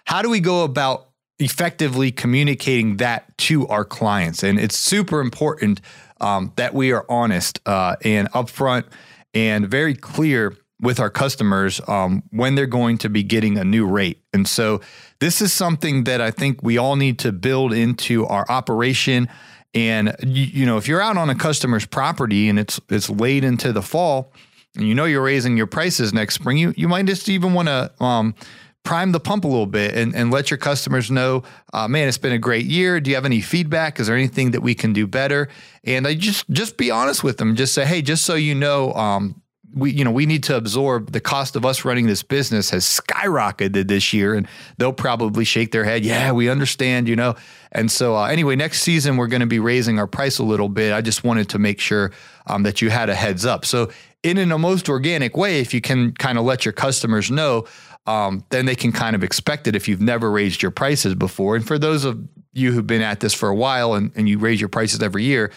how 0.04 0.22
do 0.22 0.30
we 0.30 0.40
go 0.40 0.64
about 0.64 1.08
effectively 1.38 2.10
communicating 2.10 2.96
that 2.96 3.36
to 3.38 3.66
our 3.68 3.84
clients? 3.84 4.42
And 4.42 4.58
it's 4.58 4.76
super 4.76 5.20
important 5.20 5.80
um, 6.20 6.52
that 6.56 6.74
we 6.74 6.92
are 6.92 7.06
honest 7.08 7.60
uh, 7.64 7.96
and 8.04 8.30
upfront 8.32 8.84
and 9.32 9.68
very 9.68 9.94
clear 9.94 10.56
with 10.80 10.98
our 10.98 11.10
customers 11.10 11.80
um, 11.88 12.22
when 12.30 12.54
they're 12.54 12.66
going 12.66 12.98
to 12.98 13.08
be 13.08 13.22
getting 13.22 13.58
a 13.58 13.64
new 13.64 13.86
rate. 13.86 14.22
And 14.32 14.48
so 14.48 14.80
this 15.20 15.42
is 15.42 15.52
something 15.52 16.04
that 16.04 16.20
I 16.20 16.30
think 16.30 16.62
we 16.62 16.78
all 16.78 16.96
need 16.96 17.18
to 17.20 17.32
build 17.32 17.72
into 17.72 18.26
our 18.26 18.46
operation. 18.48 19.28
And 19.74 20.14
you, 20.22 20.44
you 20.44 20.66
know, 20.66 20.78
if 20.78 20.88
you're 20.88 21.00
out 21.00 21.16
on 21.16 21.30
a 21.30 21.34
customer's 21.34 21.86
property 21.86 22.48
and 22.48 22.58
it's 22.58 22.80
it's 22.88 23.08
late 23.08 23.44
into 23.44 23.72
the 23.72 23.82
fall, 23.82 24.32
and 24.76 24.86
you 24.86 24.94
know 24.94 25.04
you're 25.04 25.22
raising 25.22 25.56
your 25.56 25.66
prices 25.66 26.12
next 26.12 26.34
spring, 26.34 26.58
you 26.58 26.74
you 26.76 26.88
might 26.88 27.06
just 27.06 27.28
even 27.28 27.54
want 27.54 27.68
to 27.68 27.92
um, 28.02 28.34
prime 28.82 29.12
the 29.12 29.20
pump 29.20 29.44
a 29.44 29.48
little 29.48 29.66
bit 29.66 29.94
and, 29.94 30.14
and 30.14 30.30
let 30.30 30.50
your 30.50 30.58
customers 30.58 31.10
know, 31.10 31.42
uh, 31.72 31.86
man, 31.86 32.08
it's 32.08 32.18
been 32.18 32.32
a 32.32 32.38
great 32.38 32.66
year. 32.66 33.00
Do 33.00 33.10
you 33.10 33.16
have 33.16 33.24
any 33.24 33.40
feedback? 33.40 34.00
Is 34.00 34.06
there 34.06 34.16
anything 34.16 34.52
that 34.52 34.62
we 34.62 34.74
can 34.74 34.92
do 34.92 35.06
better? 35.06 35.48
And 35.84 36.06
I 36.06 36.14
just 36.14 36.48
just 36.50 36.76
be 36.76 36.90
honest 36.90 37.22
with 37.22 37.38
them. 37.38 37.54
Just 37.56 37.74
say, 37.74 37.84
hey, 37.84 38.02
just 38.02 38.24
so 38.24 38.34
you 38.34 38.54
know, 38.54 38.92
um, 38.94 39.42
we 39.74 39.92
you 39.92 40.04
know 40.04 40.10
we 40.10 40.26
need 40.26 40.42
to 40.42 40.56
absorb 40.56 41.12
the 41.12 41.20
cost 41.20 41.56
of 41.56 41.64
us 41.64 41.84
running 41.84 42.06
this 42.06 42.22
business 42.22 42.70
has 42.70 42.84
skyrocketed 42.84 43.88
this 43.88 44.12
year 44.12 44.34
and 44.34 44.48
they'll 44.78 44.92
probably 44.92 45.44
shake 45.44 45.72
their 45.72 45.84
head 45.84 46.04
yeah 46.04 46.32
we 46.32 46.48
understand 46.48 47.08
you 47.08 47.16
know? 47.16 47.34
And 47.72 47.90
so 47.90 48.16
uh, 48.16 48.26
anyway 48.26 48.56
next 48.56 48.82
season 48.82 49.16
we're 49.16 49.28
going 49.28 49.40
to 49.40 49.46
be 49.46 49.58
raising 49.58 49.98
our 49.98 50.06
price 50.06 50.38
a 50.38 50.44
little 50.44 50.68
bit. 50.68 50.92
I 50.92 51.00
just 51.00 51.22
wanted 51.22 51.48
to 51.50 51.58
make 51.58 51.80
sure 51.80 52.12
um, 52.46 52.64
that 52.64 52.82
you 52.82 52.90
had 52.90 53.08
a 53.08 53.14
heads 53.14 53.46
up. 53.46 53.64
So 53.64 53.90
in 54.22 54.38
a 54.38 54.58
most 54.58 54.88
organic 54.88 55.36
way 55.36 55.60
if 55.60 55.72
you 55.72 55.80
can 55.80 56.12
kind 56.12 56.38
of 56.38 56.44
let 56.44 56.64
your 56.64 56.72
customers 56.72 57.30
know 57.30 57.66
um, 58.06 58.44
then 58.50 58.66
they 58.66 58.74
can 58.74 58.92
kind 58.92 59.14
of 59.14 59.22
expect 59.22 59.66
it 59.66 59.76
if 59.76 59.86
you've 59.86 60.00
never 60.00 60.30
raised 60.30 60.62
your 60.62 60.70
prices 60.70 61.14
before. 61.14 61.54
And 61.54 61.66
for 61.66 61.78
those 61.78 62.04
of 62.04 62.18
you 62.52 62.72
who've 62.72 62.86
been 62.86 63.02
at 63.02 63.20
this 63.20 63.34
for 63.34 63.48
a 63.48 63.54
while 63.54 63.94
and, 63.94 64.10
and 64.16 64.28
you 64.28 64.38
raise 64.38 64.60
your 64.60 64.68
prices 64.68 65.02
every 65.02 65.22
year 65.22 65.52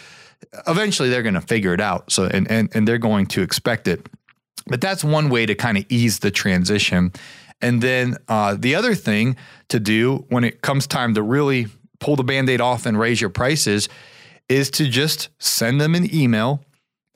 eventually 0.66 1.08
they're 1.10 1.22
going 1.22 1.34
to 1.34 1.40
figure 1.40 1.74
it 1.74 1.80
out. 1.80 2.10
So 2.12 2.24
and 2.24 2.50
and 2.50 2.68
and 2.74 2.86
they're 2.86 2.98
going 2.98 3.26
to 3.26 3.42
expect 3.42 3.88
it. 3.88 4.08
But 4.66 4.80
that's 4.80 5.04
one 5.04 5.28
way 5.28 5.46
to 5.46 5.54
kind 5.54 5.76
of 5.76 5.84
ease 5.88 6.20
the 6.20 6.30
transition. 6.30 7.12
And 7.60 7.82
then 7.82 8.16
uh, 8.28 8.56
the 8.58 8.74
other 8.74 8.94
thing 8.94 9.36
to 9.68 9.78
do 9.78 10.24
when 10.28 10.44
it 10.44 10.60
comes 10.62 10.86
time 10.86 11.14
to 11.14 11.22
really 11.22 11.66
pull 12.00 12.16
the 12.16 12.24
band-aid 12.24 12.60
off 12.60 12.86
and 12.86 12.98
raise 12.98 13.20
your 13.20 13.30
prices 13.30 13.88
is 14.48 14.70
to 14.72 14.88
just 14.88 15.28
send 15.38 15.80
them 15.80 15.94
an 15.94 16.14
email. 16.14 16.64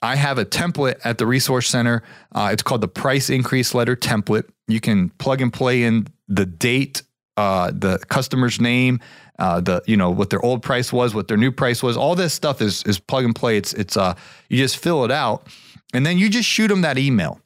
I 0.00 0.16
have 0.16 0.38
a 0.38 0.44
template 0.44 1.00
at 1.04 1.18
the 1.18 1.26
resource 1.26 1.68
center. 1.68 2.02
Uh, 2.34 2.50
it's 2.52 2.62
called 2.62 2.80
the 2.80 2.88
price 2.88 3.30
increase 3.30 3.74
letter 3.74 3.96
template. 3.96 4.48
You 4.68 4.80
can 4.80 5.10
plug 5.10 5.40
and 5.40 5.52
play 5.52 5.82
in 5.82 6.06
the 6.28 6.46
date, 6.46 7.02
uh, 7.36 7.70
the 7.74 7.98
customer's 8.08 8.60
name, 8.60 9.00
uh, 9.38 9.60
the 9.60 9.82
you 9.86 9.96
know 9.96 10.10
what 10.10 10.30
their 10.30 10.44
old 10.44 10.62
price 10.62 10.92
was, 10.92 11.14
what 11.14 11.28
their 11.28 11.36
new 11.36 11.52
price 11.52 11.82
was. 11.82 11.96
All 11.96 12.14
this 12.14 12.34
stuff 12.34 12.60
is 12.60 12.82
is 12.84 12.98
plug 12.98 13.24
and 13.24 13.34
play. 13.34 13.56
It's 13.56 13.72
it's 13.74 13.96
uh 13.96 14.14
you 14.48 14.58
just 14.58 14.76
fill 14.78 15.04
it 15.04 15.10
out, 15.10 15.46
and 15.92 16.04
then 16.04 16.18
you 16.18 16.28
just 16.28 16.48
shoot 16.48 16.68
them 16.68 16.82
that 16.82 16.98
email, 16.98 17.40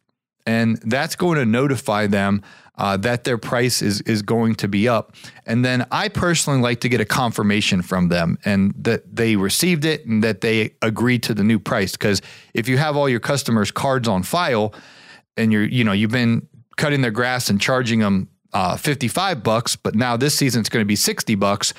and 0.46 0.78
that's 0.84 1.16
going 1.16 1.38
to 1.38 1.44
notify 1.46 2.06
them 2.06 2.42
uh, 2.78 2.96
that 2.96 3.24
their 3.24 3.38
price 3.38 3.82
is 3.82 4.00
is 4.02 4.22
going 4.22 4.54
to 4.56 4.68
be 4.68 4.88
up. 4.88 5.14
And 5.46 5.64
then 5.64 5.86
I 5.90 6.08
personally 6.08 6.60
like 6.60 6.80
to 6.80 6.88
get 6.88 7.00
a 7.00 7.04
confirmation 7.04 7.82
from 7.82 8.08
them 8.08 8.38
and 8.44 8.74
that 8.78 9.14
they 9.14 9.36
received 9.36 9.84
it 9.84 10.06
and 10.06 10.24
that 10.24 10.40
they 10.40 10.74
agreed 10.80 11.22
to 11.24 11.34
the 11.34 11.44
new 11.44 11.58
price. 11.58 11.92
Because 11.92 12.22
if 12.54 12.68
you 12.68 12.78
have 12.78 12.96
all 12.96 13.08
your 13.08 13.20
customers' 13.20 13.70
cards 13.70 14.08
on 14.08 14.22
file, 14.22 14.74
and 15.36 15.52
you're 15.52 15.64
you 15.64 15.84
know 15.84 15.92
you've 15.92 16.10
been 16.10 16.48
cutting 16.76 17.02
their 17.02 17.10
grass 17.10 17.50
and 17.50 17.60
charging 17.60 18.00
them 18.00 18.28
uh, 18.52 18.76
55 18.76 19.42
bucks, 19.42 19.76
but 19.76 19.94
now 19.94 20.16
this 20.16 20.36
season 20.36 20.60
it's 20.60 20.68
going 20.68 20.82
to 20.84 20.88
be 20.88 20.96
60 20.96 21.34
bucks. 21.36 21.72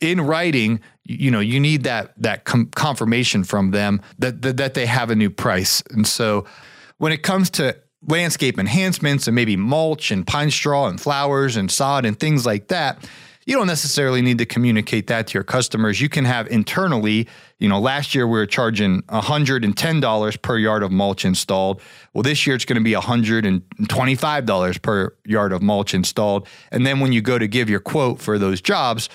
In 0.00 0.20
writing, 0.20 0.80
you 1.02 1.30
know, 1.30 1.40
you 1.40 1.58
need 1.58 1.82
that 1.82 2.12
that 2.22 2.44
com- 2.44 2.70
confirmation 2.74 3.42
from 3.42 3.72
them 3.72 4.00
that, 4.20 4.42
that 4.42 4.56
that 4.58 4.74
they 4.74 4.86
have 4.86 5.10
a 5.10 5.16
new 5.16 5.28
price. 5.28 5.82
And 5.90 6.06
so, 6.06 6.44
when 6.98 7.10
it 7.10 7.24
comes 7.24 7.50
to 7.50 7.76
landscape 8.06 8.60
enhancements 8.60 9.26
and 9.26 9.34
maybe 9.34 9.56
mulch 9.56 10.12
and 10.12 10.24
pine 10.24 10.52
straw 10.52 10.86
and 10.86 11.00
flowers 11.00 11.56
and 11.56 11.68
sod 11.68 12.04
and 12.04 12.18
things 12.18 12.46
like 12.46 12.68
that, 12.68 13.08
you 13.48 13.54
don't 13.54 13.66
necessarily 13.66 14.20
need 14.20 14.36
to 14.36 14.44
communicate 14.44 15.06
that 15.06 15.28
to 15.28 15.32
your 15.32 15.42
customers. 15.42 16.02
You 16.02 16.10
can 16.10 16.26
have 16.26 16.48
internally, 16.48 17.26
you 17.58 17.66
know, 17.66 17.80
last 17.80 18.14
year 18.14 18.26
we 18.26 18.38
were 18.38 18.44
charging 18.44 19.00
$110 19.04 20.42
per 20.42 20.58
yard 20.58 20.82
of 20.82 20.92
mulch 20.92 21.24
installed. 21.24 21.80
Well, 22.12 22.22
this 22.22 22.46
year 22.46 22.54
it's 22.56 22.66
going 22.66 22.76
to 22.76 22.84
be 22.84 22.92
$125 22.92 24.82
per 24.82 25.14
yard 25.24 25.52
of 25.54 25.62
mulch 25.62 25.94
installed. 25.94 26.46
And 26.70 26.86
then 26.86 27.00
when 27.00 27.12
you 27.12 27.22
go 27.22 27.38
to 27.38 27.48
give 27.48 27.70
your 27.70 27.80
quote 27.80 28.20
for 28.20 28.38
those 28.38 28.60
jobs, 28.60 29.08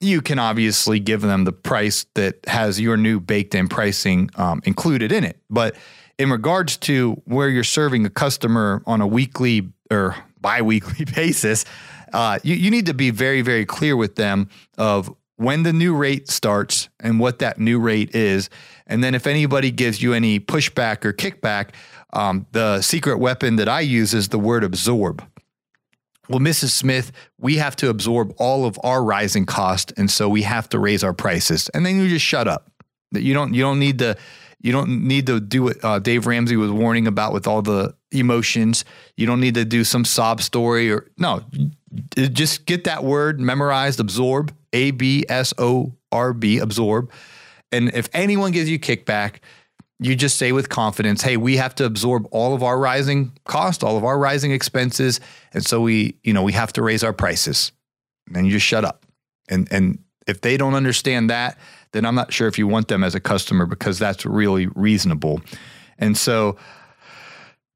you 0.00 0.20
can 0.22 0.40
obviously 0.40 0.98
give 0.98 1.20
them 1.20 1.44
the 1.44 1.52
price 1.52 2.04
that 2.16 2.40
has 2.48 2.80
your 2.80 2.96
new 2.96 3.20
baked 3.20 3.54
in 3.54 3.68
pricing 3.68 4.28
um, 4.34 4.60
included 4.64 5.12
in 5.12 5.22
it. 5.22 5.38
But 5.48 5.76
in 6.18 6.30
regards 6.30 6.78
to 6.78 7.12
where 7.26 7.48
you're 7.48 7.62
serving 7.62 8.06
a 8.06 8.10
customer 8.10 8.82
on 8.86 9.00
a 9.00 9.06
weekly 9.06 9.70
or 9.88 10.16
biweekly 10.40 11.04
basis, 11.14 11.64
uh, 12.12 12.38
you, 12.42 12.54
you 12.54 12.70
need 12.70 12.86
to 12.86 12.94
be 12.94 13.10
very, 13.10 13.42
very 13.42 13.64
clear 13.64 13.96
with 13.96 14.16
them 14.16 14.48
of 14.78 15.14
when 15.36 15.62
the 15.62 15.72
new 15.72 15.94
rate 15.94 16.28
starts 16.28 16.88
and 17.00 17.18
what 17.18 17.38
that 17.40 17.58
new 17.58 17.80
rate 17.80 18.14
is. 18.14 18.48
And 18.86 19.02
then 19.02 19.14
if 19.14 19.26
anybody 19.26 19.70
gives 19.70 20.02
you 20.02 20.12
any 20.12 20.38
pushback 20.38 21.04
or 21.04 21.12
kickback, 21.12 21.70
um, 22.12 22.46
the 22.52 22.82
secret 22.82 23.18
weapon 23.18 23.56
that 23.56 23.68
I 23.68 23.80
use 23.80 24.14
is 24.14 24.28
the 24.28 24.38
word 24.38 24.64
absorb. 24.64 25.26
Well, 26.28 26.40
Mrs. 26.40 26.70
Smith, 26.70 27.10
we 27.38 27.56
have 27.56 27.74
to 27.76 27.88
absorb 27.88 28.32
all 28.38 28.64
of 28.64 28.78
our 28.84 29.02
rising 29.02 29.44
cost, 29.44 29.92
and 29.96 30.10
so 30.10 30.28
we 30.28 30.42
have 30.42 30.68
to 30.70 30.78
raise 30.78 31.02
our 31.02 31.12
prices. 31.12 31.68
And 31.70 31.84
then 31.84 31.96
you 31.96 32.08
just 32.08 32.24
shut 32.24 32.46
up. 32.46 32.70
You 33.10 33.34
don't 33.34 33.52
you 33.52 33.62
don't 33.62 33.78
need 33.78 33.98
to 33.98 34.16
you 34.62 34.72
don't 34.72 35.06
need 35.06 35.26
to 35.26 35.40
do 35.40 35.64
what 35.64 35.84
uh, 35.84 35.98
Dave 35.98 36.26
Ramsey 36.26 36.56
was 36.56 36.70
warning 36.70 37.06
about 37.06 37.32
with 37.32 37.46
all 37.46 37.62
the 37.62 37.94
emotions. 38.10 38.84
You 39.16 39.26
don't 39.26 39.40
need 39.40 39.54
to 39.54 39.64
do 39.64 39.84
some 39.84 40.04
sob 40.04 40.40
story 40.40 40.90
or 40.90 41.10
no 41.18 41.44
just 42.16 42.66
get 42.66 42.84
that 42.84 43.04
word 43.04 43.40
memorized, 43.40 44.00
absorb, 44.00 44.54
A 44.72 44.90
B 44.92 45.24
S 45.28 45.52
O 45.58 45.94
R 46.10 46.32
B, 46.32 46.58
absorb. 46.58 47.10
And 47.70 47.90
if 47.94 48.08
anyone 48.12 48.52
gives 48.52 48.68
you 48.68 48.78
kickback, 48.78 49.36
you 49.98 50.16
just 50.16 50.36
say 50.36 50.52
with 50.52 50.68
confidence, 50.68 51.22
hey, 51.22 51.36
we 51.36 51.56
have 51.56 51.74
to 51.76 51.84
absorb 51.84 52.26
all 52.30 52.54
of 52.54 52.62
our 52.62 52.78
rising 52.78 53.32
cost, 53.44 53.84
all 53.84 53.96
of 53.96 54.04
our 54.04 54.18
rising 54.18 54.50
expenses. 54.52 55.20
And 55.54 55.64
so 55.64 55.80
we, 55.80 56.16
you 56.24 56.32
know, 56.32 56.42
we 56.42 56.52
have 56.52 56.72
to 56.74 56.82
raise 56.82 57.04
our 57.04 57.12
prices. 57.12 57.72
And 58.26 58.36
then 58.36 58.44
you 58.44 58.52
just 58.52 58.66
shut 58.66 58.84
up. 58.84 59.06
And 59.48 59.68
and 59.70 59.98
if 60.26 60.40
they 60.40 60.56
don't 60.56 60.74
understand 60.74 61.30
that, 61.30 61.58
then 61.92 62.04
I'm 62.04 62.14
not 62.14 62.32
sure 62.32 62.48
if 62.48 62.58
you 62.58 62.66
want 62.66 62.88
them 62.88 63.04
as 63.04 63.14
a 63.14 63.20
customer 63.20 63.66
because 63.66 63.98
that's 63.98 64.24
really 64.24 64.66
reasonable. 64.66 65.40
And 65.98 66.16
so 66.16 66.56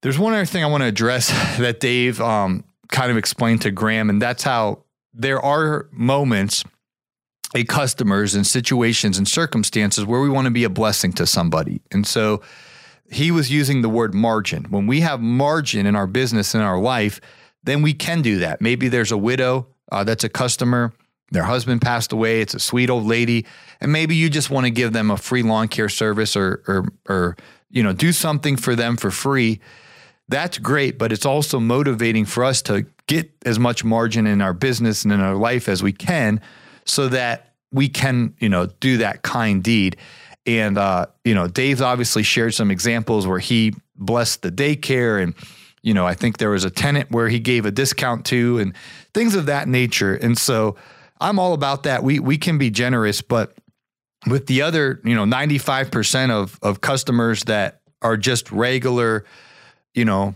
there's 0.03 0.19
one 0.19 0.33
other 0.33 0.47
thing 0.47 0.65
I 0.65 0.69
want 0.69 0.83
to 0.83 0.89
address 0.89 1.29
that 1.59 1.81
Dave 1.81 2.21
um, 2.21 2.65
kind 2.89 3.11
of 3.11 3.17
explained 3.17 3.63
to 3.63 3.71
Graham, 3.71 4.11
and 4.11 4.21
that's 4.21 4.43
how 4.43 4.85
there 5.13 5.41
are 5.41 5.89
moments 5.93 6.65
a 7.55 7.65
customers 7.65 8.35
and 8.35 8.47
situations 8.47 9.19
and 9.19 9.27
circumstances 9.27 10.05
where 10.05 10.21
we 10.21 10.29
want 10.29 10.47
to 10.47 10.51
be 10.51 10.65
a 10.65 10.69
blessing 10.69 11.13
to 11.13 11.27
somebody. 11.27 11.81
And 11.91 12.07
so 12.07 12.43
he 13.11 13.31
was 13.31 13.51
using 13.51 13.83
the 13.83 13.89
word 13.89 14.15
margin. 14.15 14.65
When 14.65 14.87
we 14.87 15.01
have 15.01 15.21
margin 15.21 15.87
in 15.87 15.97
our 15.97 16.07
business 16.07 16.55
in 16.55 16.61
our 16.61 16.79
life, 16.79 17.21
then 17.63 17.83
we 17.83 17.95
can 17.95 18.21
do 18.21 18.39
that. 18.41 18.61
Maybe 18.61 18.89
there's 18.89 19.13
a 19.13 19.17
widow 19.17 19.69
uh, 19.91 20.05
that's 20.05 20.25
a 20.25 20.29
customer, 20.29 20.93
their 21.31 21.45
husband 21.45 21.83
passed 21.83 22.13
away, 22.13 22.41
it's 22.41 22.55
a 22.55 22.61
sweet 22.61 22.91
old 22.91 23.05
lady, 23.05 23.47
and 23.81 23.93
maybe 23.93 24.15
you 24.15 24.31
just 24.31 24.51
want 24.51 24.65
to 24.65 24.71
give 24.71 24.93
them 24.93 25.11
a 25.11 25.17
free 25.17 25.43
lawn 25.43 25.69
care 25.69 25.89
service 25.89 26.37
or 26.37 26.63
or 26.67 26.89
or 27.09 27.37
you 27.69 27.83
know, 27.83 27.93
do 27.93 28.13
something 28.13 28.57
for 28.57 28.77
them 28.77 28.97
for 28.97 29.11
free 29.11 29.61
that's 30.29 30.59
great, 30.59 30.99
but 30.99 31.13
it's 31.13 31.27
also 31.27 31.61
motivating 31.61 32.25
for 32.25 32.45
us 32.45 32.63
to 32.63 32.87
get 33.07 33.31
as 33.45 33.59
much 33.59 33.85
margin 33.85 34.27
in 34.27 34.41
our 34.43 34.53
business 34.53 35.05
and 35.05 35.13
in 35.13 35.21
our 35.21 35.37
life 35.37 35.69
as 35.69 35.83
we 35.83 35.93
can 35.93 36.41
so 36.85 37.09
that 37.09 37.53
we 37.71 37.89
can, 37.89 38.35
you 38.39 38.49
know, 38.49 38.67
do 38.81 38.99
that 38.99 39.23
kind 39.23 39.63
deed. 39.63 39.97
And, 40.45 40.79
uh, 40.79 41.07
you 41.25 41.35
know, 41.35 41.47
Dave's 41.49 41.81
obviously 41.81 42.23
shared 42.23 42.55
some 42.55 42.71
examples 42.71 43.27
where 43.27 43.39
he 43.39 43.75
blessed 43.97 44.43
the 44.43 44.51
daycare 44.51 45.23
and, 45.23 45.35
you 45.83 45.95
know, 45.95 46.07
I 46.07 46.15
think 46.15 46.39
there 46.39 46.51
was 46.51 46.65
a 46.65 46.71
tenant 46.71 47.11
where 47.11 47.29
he 47.29 47.39
gave 47.39 47.65
a 47.65 47.71
discount 47.71 48.25
to 48.27 48.59
and 48.59 48.75
things 49.15 49.35
of 49.35 49.47
that 49.47 49.69
nature. 49.69 50.15
And 50.15 50.37
so 50.37 50.77
I'm 51.21 51.39
all 51.39 51.53
about 51.53 51.85
that. 51.85 52.03
We, 52.03 52.19
we 52.19 52.39
can 52.39 52.59
be 52.59 52.71
generous, 52.71 53.23
but 53.23 53.57
with 54.27 54.47
the 54.47 54.63
other, 54.63 55.01
you 55.05 55.15
know, 55.15 55.25
95% 55.25 56.31
of, 56.31 56.59
of 56.63 56.81
customers 56.81 57.45
that 57.45 57.81
are 58.03 58.17
just 58.17 58.51
regular, 58.51 59.25
you 59.95 60.05
know, 60.05 60.35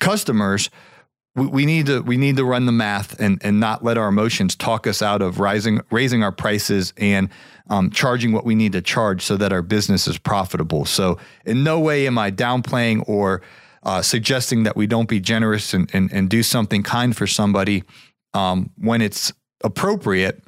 customers, 0.00 0.70
we, 1.34 1.46
we 1.46 1.66
need 1.66 1.86
to 1.86 2.00
we 2.02 2.16
need 2.16 2.36
to 2.36 2.44
run 2.44 2.66
the 2.66 2.72
math 2.72 3.18
and 3.18 3.40
and 3.42 3.58
not 3.58 3.82
let 3.82 3.96
our 3.96 4.08
emotions 4.08 4.54
talk 4.54 4.86
us 4.86 5.00
out 5.00 5.22
of 5.22 5.40
rising 5.40 5.80
raising 5.90 6.22
our 6.22 6.32
prices 6.32 6.92
and 6.98 7.30
um, 7.70 7.90
charging 7.90 8.32
what 8.32 8.44
we 8.44 8.54
need 8.54 8.72
to 8.72 8.82
charge 8.82 9.22
so 9.22 9.36
that 9.36 9.52
our 9.52 9.62
business 9.62 10.06
is 10.06 10.18
profitable. 10.18 10.84
So 10.84 11.18
in 11.46 11.64
no 11.64 11.80
way 11.80 12.06
am 12.06 12.18
I 12.18 12.30
downplaying 12.30 13.08
or 13.08 13.40
uh, 13.82 14.02
suggesting 14.02 14.64
that 14.64 14.76
we 14.76 14.86
don't 14.86 15.08
be 15.08 15.20
generous 15.20 15.72
and, 15.72 15.90
and, 15.94 16.12
and 16.12 16.28
do 16.28 16.42
something 16.42 16.82
kind 16.82 17.16
for 17.16 17.26
somebody 17.26 17.82
um, 18.34 18.70
when 18.76 19.00
it's 19.00 19.32
appropriate, 19.64 20.42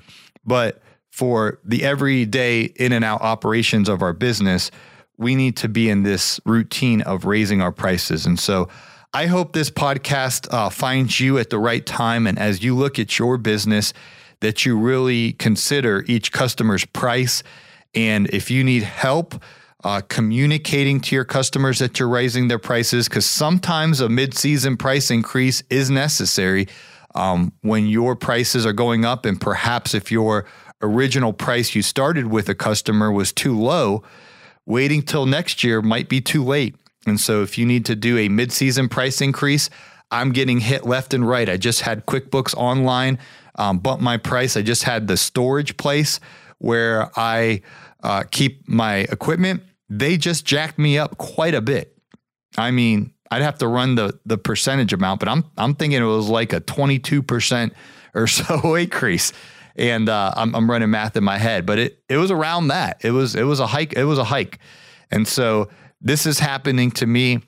but 0.44 0.82
for 1.10 1.60
the 1.64 1.84
everyday 1.84 2.62
in 2.62 2.92
and 2.92 3.04
out 3.04 3.20
operations 3.22 3.88
of 3.88 4.02
our 4.02 4.12
business, 4.12 4.70
we 5.16 5.34
need 5.34 5.56
to 5.58 5.68
be 5.68 5.88
in 5.88 6.02
this 6.02 6.40
routine 6.44 7.02
of 7.02 7.24
raising 7.24 7.60
our 7.60 7.70
prices. 7.70 8.26
And 8.26 8.38
so 8.38 8.68
I 9.12 9.26
hope 9.26 9.52
this 9.52 9.70
podcast 9.70 10.52
uh, 10.52 10.70
finds 10.70 11.20
you 11.20 11.38
at 11.38 11.50
the 11.50 11.58
right 11.58 11.86
time. 11.86 12.26
And 12.26 12.36
as 12.36 12.64
you 12.64 12.74
look 12.74 12.98
at 12.98 13.16
your 13.16 13.38
business, 13.38 13.92
that 14.40 14.66
you 14.66 14.76
really 14.76 15.34
consider 15.34 16.04
each 16.08 16.32
customer's 16.32 16.84
price. 16.84 17.44
And 17.94 18.28
if 18.30 18.50
you 18.50 18.64
need 18.64 18.82
help, 18.82 19.40
uh, 19.84 20.00
communicating 20.08 21.00
to 21.02 21.14
your 21.14 21.24
customers 21.24 21.78
that 21.78 22.00
you're 22.00 22.08
raising 22.08 22.48
their 22.48 22.58
prices, 22.58 23.08
because 23.08 23.26
sometimes 23.26 24.00
a 24.00 24.08
mid 24.08 24.34
season 24.34 24.76
price 24.76 25.10
increase 25.10 25.62
is 25.70 25.90
necessary 25.90 26.66
um, 27.14 27.52
when 27.62 27.86
your 27.86 28.16
prices 28.16 28.66
are 28.66 28.72
going 28.72 29.04
up. 29.04 29.24
And 29.24 29.40
perhaps 29.40 29.94
if 29.94 30.10
your 30.10 30.46
original 30.82 31.32
price 31.32 31.74
you 31.74 31.82
started 31.82 32.26
with 32.26 32.48
a 32.48 32.54
customer 32.54 33.10
was 33.10 33.32
too 33.32 33.58
low, 33.58 34.02
waiting 34.66 35.02
till 35.02 35.26
next 35.26 35.64
year 35.64 35.82
might 35.82 36.08
be 36.08 36.20
too 36.20 36.44
late. 36.44 36.74
And 37.06 37.20
so 37.20 37.42
if 37.42 37.58
you 37.58 37.66
need 37.66 37.84
to 37.86 37.94
do 37.94 38.18
a 38.18 38.28
mid-season 38.28 38.88
price 38.88 39.20
increase, 39.20 39.68
I'm 40.10 40.32
getting 40.32 40.60
hit 40.60 40.86
left 40.86 41.12
and 41.12 41.26
right. 41.28 41.48
I 41.48 41.56
just 41.56 41.82
had 41.82 42.06
QuickBooks 42.06 42.54
Online 42.56 43.18
um, 43.56 43.78
bump 43.78 44.00
my 44.00 44.16
price. 44.16 44.56
I 44.56 44.62
just 44.62 44.84
had 44.84 45.06
the 45.06 45.16
storage 45.16 45.76
place 45.76 46.20
where 46.58 47.10
I 47.16 47.62
uh, 48.02 48.24
keep 48.30 48.68
my 48.68 48.98
equipment. 48.98 49.62
They 49.88 50.16
just 50.16 50.44
jacked 50.44 50.78
me 50.78 50.98
up 50.98 51.18
quite 51.18 51.54
a 51.54 51.60
bit. 51.60 51.96
I 52.56 52.70
mean, 52.70 53.12
I'd 53.34 53.42
have 53.42 53.58
to 53.58 53.68
run 53.68 53.96
the 53.96 54.18
the 54.24 54.38
percentage 54.38 54.92
amount, 54.92 55.20
but 55.20 55.28
I'm 55.28 55.44
I'm 55.56 55.74
thinking 55.74 56.00
it 56.00 56.04
was 56.04 56.28
like 56.28 56.52
a 56.52 56.60
22 56.60 57.22
percent 57.22 57.72
or 58.14 58.26
so 58.28 58.74
increase, 58.76 59.32
and 59.76 60.08
uh, 60.08 60.32
I'm, 60.36 60.54
I'm 60.54 60.70
running 60.70 60.90
math 60.90 61.16
in 61.16 61.24
my 61.24 61.38
head, 61.38 61.66
but 61.66 61.78
it 61.78 62.02
it 62.08 62.16
was 62.16 62.30
around 62.30 62.68
that. 62.68 63.04
It 63.04 63.10
was 63.10 63.34
it 63.34 63.42
was 63.44 63.60
a 63.60 63.66
hike. 63.66 63.94
It 63.94 64.04
was 64.04 64.18
a 64.18 64.24
hike, 64.24 64.58
and 65.10 65.26
so 65.26 65.68
this 66.00 66.26
is 66.26 66.38
happening 66.38 66.90
to 66.92 67.06
me 67.06 67.40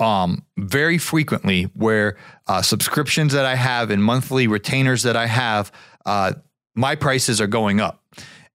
um, 0.00 0.44
very 0.56 0.98
frequently 0.98 1.64
where 1.74 2.16
uh, 2.46 2.62
subscriptions 2.62 3.32
that 3.32 3.44
I 3.44 3.54
have 3.54 3.90
and 3.90 4.02
monthly 4.02 4.46
retainers 4.46 5.02
that 5.02 5.16
I 5.16 5.26
have, 5.26 5.72
uh, 6.06 6.34
my 6.74 6.94
prices 6.94 7.40
are 7.40 7.46
going 7.46 7.80
up 7.80 8.02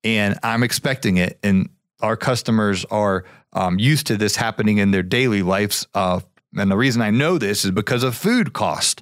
and 0.04 0.40
I'm 0.42 0.64
expecting 0.64 1.18
it. 1.18 1.38
And 1.44 1.70
our 2.02 2.16
customers 2.16 2.86
are 2.86 3.26
um, 3.54 3.78
used 3.78 4.08
to 4.08 4.18
this 4.18 4.36
happening 4.36 4.78
in 4.78 4.92
their 4.92 5.04
daily 5.04 5.44
lives. 5.44 5.88
Uh, 5.94 6.22
and 6.56 6.72
the 6.72 6.78
reason 6.78 7.02
I 7.02 7.10
know 7.10 7.38
this 7.38 7.66
is 7.66 7.72
because 7.72 8.04
of 8.04 8.16
food 8.16 8.54
cost. 8.54 9.02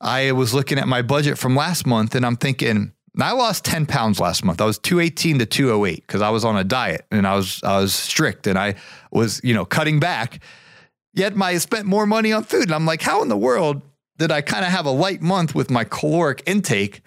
I 0.00 0.32
was 0.32 0.52
looking 0.52 0.78
at 0.78 0.86
my 0.86 1.02
budget 1.02 1.38
from 1.38 1.56
last 1.56 1.86
month 1.86 2.14
and 2.14 2.26
I'm 2.26 2.36
thinking, 2.36 2.92
I 3.18 3.32
lost 3.32 3.64
10 3.64 3.86
pounds 3.86 4.18
last 4.20 4.44
month. 4.44 4.60
I 4.60 4.64
was 4.64 4.78
218 4.78 5.38
to 5.38 5.46
208 5.46 6.06
because 6.06 6.20
I 6.20 6.30
was 6.30 6.44
on 6.44 6.56
a 6.56 6.64
diet 6.64 7.06
and 7.10 7.26
I 7.26 7.36
was 7.36 7.62
I 7.62 7.78
was 7.80 7.94
strict 7.94 8.46
and 8.46 8.58
I 8.58 8.74
was, 9.12 9.40
you 9.44 9.54
know, 9.54 9.64
cutting 9.64 10.00
back. 10.00 10.40
Yet 11.12 11.40
I 11.40 11.58
spent 11.58 11.86
more 11.86 12.06
money 12.06 12.32
on 12.32 12.42
food. 12.42 12.64
And 12.64 12.74
I'm 12.74 12.86
like, 12.86 13.02
how 13.02 13.22
in 13.22 13.28
the 13.28 13.36
world 13.36 13.82
did 14.18 14.32
I 14.32 14.40
kind 14.40 14.64
of 14.64 14.72
have 14.72 14.86
a 14.86 14.90
light 14.90 15.22
month 15.22 15.54
with 15.54 15.70
my 15.70 15.84
caloric 15.84 16.42
intake? 16.46 17.02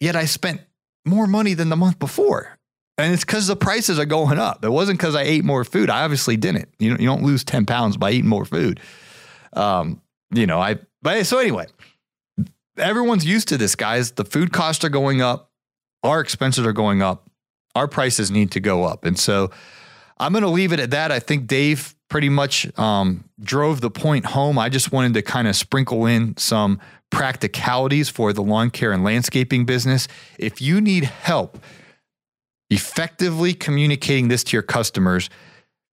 Yet 0.00 0.16
I 0.16 0.26
spent 0.26 0.60
more 1.06 1.26
money 1.26 1.54
than 1.54 1.70
the 1.70 1.76
month 1.76 1.98
before. 1.98 2.57
And 2.98 3.14
it's 3.14 3.24
because 3.24 3.46
the 3.46 3.56
prices 3.56 3.98
are 4.00 4.04
going 4.04 4.40
up. 4.40 4.64
It 4.64 4.70
wasn't 4.70 4.98
because 4.98 5.14
I 5.14 5.22
ate 5.22 5.44
more 5.44 5.64
food. 5.64 5.88
I 5.88 6.02
obviously 6.02 6.36
didn't. 6.36 6.68
You 6.80 6.90
know, 6.90 6.96
you 6.98 7.06
don't 7.06 7.22
lose 7.22 7.44
10 7.44 7.64
pounds 7.64 7.96
by 7.96 8.10
eating 8.10 8.28
more 8.28 8.44
food. 8.44 8.80
Um, 9.52 10.02
you 10.32 10.46
know, 10.46 10.60
I 10.60 10.78
but 11.00 11.24
so 11.26 11.38
anyway, 11.38 11.66
everyone's 12.76 13.24
used 13.24 13.48
to 13.48 13.56
this, 13.56 13.76
guys. 13.76 14.10
The 14.12 14.24
food 14.24 14.52
costs 14.52 14.84
are 14.84 14.88
going 14.88 15.22
up, 15.22 15.52
our 16.02 16.20
expenses 16.20 16.66
are 16.66 16.72
going 16.72 17.00
up, 17.00 17.30
our 17.74 17.86
prices 17.86 18.30
need 18.30 18.50
to 18.52 18.60
go 18.60 18.84
up. 18.84 19.04
And 19.04 19.18
so 19.18 19.50
I'm 20.18 20.32
gonna 20.32 20.48
leave 20.48 20.72
it 20.72 20.80
at 20.80 20.90
that. 20.90 21.12
I 21.12 21.20
think 21.20 21.46
Dave 21.46 21.94
pretty 22.08 22.28
much 22.28 22.66
um, 22.78 23.24
drove 23.40 23.80
the 23.80 23.90
point 23.90 24.26
home. 24.26 24.58
I 24.58 24.68
just 24.68 24.92
wanted 24.92 25.14
to 25.14 25.22
kind 25.22 25.46
of 25.46 25.54
sprinkle 25.54 26.04
in 26.04 26.36
some 26.36 26.80
practicalities 27.10 28.08
for 28.08 28.32
the 28.32 28.42
lawn 28.42 28.70
care 28.70 28.92
and 28.92 29.04
landscaping 29.04 29.64
business. 29.64 30.08
If 30.38 30.60
you 30.60 30.80
need 30.80 31.04
help 31.04 31.58
effectively 32.70 33.54
communicating 33.54 34.28
this 34.28 34.44
to 34.44 34.56
your 34.56 34.62
customers, 34.62 35.30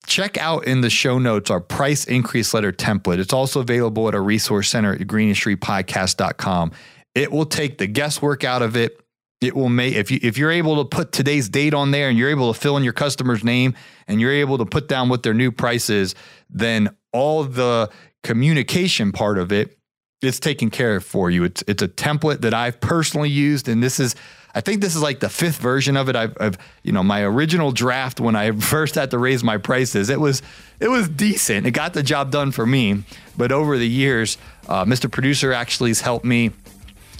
check 0.05 0.37
out 0.37 0.65
in 0.65 0.81
the 0.81 0.89
show 0.89 1.17
notes 1.17 1.49
our 1.49 1.59
price 1.59 2.05
increase 2.05 2.53
letter 2.53 2.71
template. 2.71 3.19
It's 3.19 3.33
also 3.33 3.61
available 3.61 4.07
at 4.07 4.15
our 4.15 4.23
resource 4.23 4.69
center 4.69 4.93
at 4.93 5.01
greenindustrypodcast.com. 5.01 6.71
It 7.13 7.31
will 7.31 7.45
take 7.45 7.77
the 7.77 7.87
guesswork 7.87 8.43
out 8.43 8.61
of 8.61 8.75
it. 8.75 8.99
It 9.41 9.55
will 9.55 9.69
make 9.69 9.95
if 9.95 10.11
you 10.11 10.19
if 10.21 10.37
you're 10.37 10.51
able 10.51 10.83
to 10.83 10.85
put 10.85 11.11
today's 11.11 11.49
date 11.49 11.73
on 11.73 11.91
there 11.91 12.09
and 12.09 12.17
you're 12.17 12.29
able 12.29 12.53
to 12.53 12.59
fill 12.59 12.77
in 12.77 12.83
your 12.83 12.93
customer's 12.93 13.43
name 13.43 13.75
and 14.07 14.19
you're 14.21 14.31
able 14.31 14.57
to 14.57 14.65
put 14.65 14.87
down 14.87 15.09
what 15.09 15.23
their 15.23 15.33
new 15.33 15.51
price 15.51 15.89
is, 15.89 16.15
then 16.49 16.95
all 17.11 17.43
the 17.43 17.89
communication 18.23 19.11
part 19.11 19.37
of 19.37 19.51
it 19.51 19.77
it's 20.21 20.39
taken 20.39 20.69
care 20.69 20.95
of 20.95 21.05
for 21.05 21.29
you. 21.29 21.43
It's 21.43 21.63
it's 21.67 21.83
a 21.83 21.87
template 21.87 22.41
that 22.41 22.53
I've 22.53 22.79
personally 22.79 23.29
used, 23.29 23.67
and 23.67 23.83
this 23.83 23.99
is 23.99 24.15
I 24.55 24.61
think 24.61 24.81
this 24.81 24.95
is 24.95 25.01
like 25.01 25.19
the 25.19 25.29
fifth 25.29 25.57
version 25.57 25.97
of 25.97 26.07
it. 26.07 26.15
I've, 26.15 26.35
I've, 26.39 26.57
you 26.81 26.93
know 26.93 27.03
my 27.03 27.21
original 27.21 27.73
draft 27.73 28.21
when 28.21 28.35
I 28.35 28.51
first 28.59 28.95
had 28.95 29.11
to 29.11 29.17
raise 29.17 29.43
my 29.43 29.57
prices. 29.57 30.09
It 30.09 30.19
was 30.19 30.41
it 30.79 30.87
was 30.87 31.09
decent. 31.09 31.67
It 31.67 31.71
got 31.71 31.93
the 31.93 32.01
job 32.01 32.31
done 32.31 32.51
for 32.51 32.65
me. 32.65 33.03
But 33.37 33.51
over 33.51 33.77
the 33.77 33.87
years, 33.87 34.37
uh, 34.67 34.85
Mr. 34.85 35.11
Producer 35.11 35.51
actually 35.51 35.89
has 35.89 36.01
helped 36.01 36.25
me. 36.25 36.51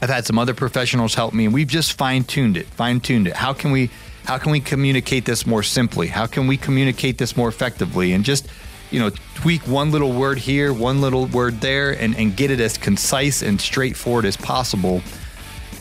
I've 0.02 0.10
had 0.10 0.26
some 0.26 0.39
other 0.39 0.54
professionals 0.54 1.13
help 1.13 1.34
me, 1.34 1.45
and 1.45 1.54
we've 1.54 1.67
just 1.67 1.93
fine 1.93 2.24
tuned 2.24 2.58
it. 2.58 2.67
Fine 2.67 3.02
tuned 3.02 3.28
it. 3.28 3.36
How 3.36 3.54
can 3.54 3.71
we 3.71 3.89
how 4.24 4.38
can 4.38 4.52
we 4.52 4.62
communicate 4.62 5.26
this 5.26 5.45
more 5.45 5.62
simply? 5.62 6.08
How 6.08 6.26
can 6.26 6.48
we 6.48 6.58
communicate 6.58 7.17
this 7.17 7.36
more 7.36 7.50
effectively? 7.50 8.13
And 8.13 8.24
just 8.24 8.48
you 8.91 9.00
know, 9.00 9.10
tweak 9.34 9.62
one 9.67 9.91
little 9.91 10.13
word 10.13 10.38
here, 10.38 10.71
one 10.71 11.02
little 11.02 11.26
word 11.26 11.60
there, 11.60 11.91
and, 11.91 12.15
and 12.15 12.36
get 12.36 12.52
it 12.52 12.60
as 12.60 12.78
concise 12.78 13.41
and 13.41 13.60
straightforward 13.60 14.26
as 14.26 14.38
possible. 14.38 15.02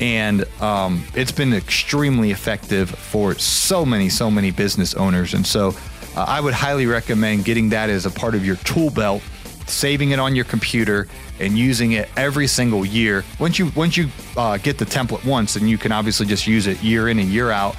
And 0.01 0.45
um, 0.61 1.05
it's 1.15 1.33
been 1.33 1.53
extremely 1.53 2.31
effective 2.31 2.91
for 2.91 3.35
so 3.37 3.85
many, 3.85 4.09
so 4.09 4.31
many 4.31 4.51
business 4.51 4.95
owners. 4.95 5.35
And 5.35 5.47
so 5.47 5.75
uh, 6.17 6.25
I 6.27 6.41
would 6.41 6.55
highly 6.55 6.87
recommend 6.87 7.45
getting 7.45 7.69
that 7.71 7.91
as 7.91 8.07
a 8.07 8.11
part 8.11 8.35
of 8.35 8.45
your 8.45 8.57
tool 8.57 8.91
belt, 8.91 9.23
saving 9.67 10.11
it 10.11 10.19
on 10.19 10.35
your 10.35 10.45
computer, 10.45 11.09
and 11.41 11.57
using 11.57 11.93
it 11.93 12.09
every 12.17 12.47
single 12.47 12.85
year. 12.85 13.25
Once 13.41 13.59
you 13.59 13.71
once 13.75 13.97
you 13.97 14.09
uh, 14.37 14.57
get 14.59 14.79
the 14.79 14.85
template 14.85 15.25
once, 15.25 15.55
then 15.55 15.67
you 15.67 15.79
can 15.79 15.93
obviously 15.93 16.27
just 16.27 16.47
use 16.47 16.67
it 16.67 16.83
year 16.83 17.09
in 17.09 17.19
and 17.19 17.29
year 17.29 17.51
out. 17.51 17.77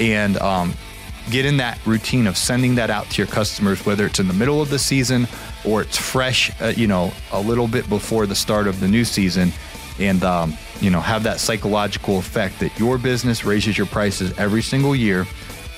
And 0.00 0.36
um, 0.38 0.74
get 1.30 1.44
in 1.44 1.56
that 1.58 1.78
routine 1.86 2.26
of 2.26 2.36
sending 2.36 2.74
that 2.76 2.90
out 2.90 3.08
to 3.10 3.18
your 3.18 3.26
customers, 3.26 3.84
whether 3.84 4.06
it's 4.06 4.18
in 4.18 4.28
the 4.28 4.34
middle 4.34 4.62
of 4.62 4.70
the 4.70 4.78
season 4.78 5.26
or 5.64 5.82
it's 5.82 5.96
fresh, 5.96 6.50
uh, 6.60 6.72
you 6.76 6.86
know, 6.86 7.12
a 7.32 7.40
little 7.40 7.68
bit 7.68 7.88
before 7.88 8.26
the 8.26 8.34
start 8.34 8.66
of 8.66 8.80
the 8.80 8.88
new 8.88 9.04
season, 9.04 9.52
and 9.98 10.22
um, 10.24 10.56
you 10.80 10.90
know, 10.90 11.00
have 11.00 11.22
that 11.24 11.40
psychological 11.40 12.18
effect 12.18 12.60
that 12.60 12.78
your 12.78 12.98
business 12.98 13.44
raises 13.44 13.76
your 13.76 13.86
prices 13.86 14.36
every 14.38 14.62
single 14.62 14.94
year, 14.94 15.26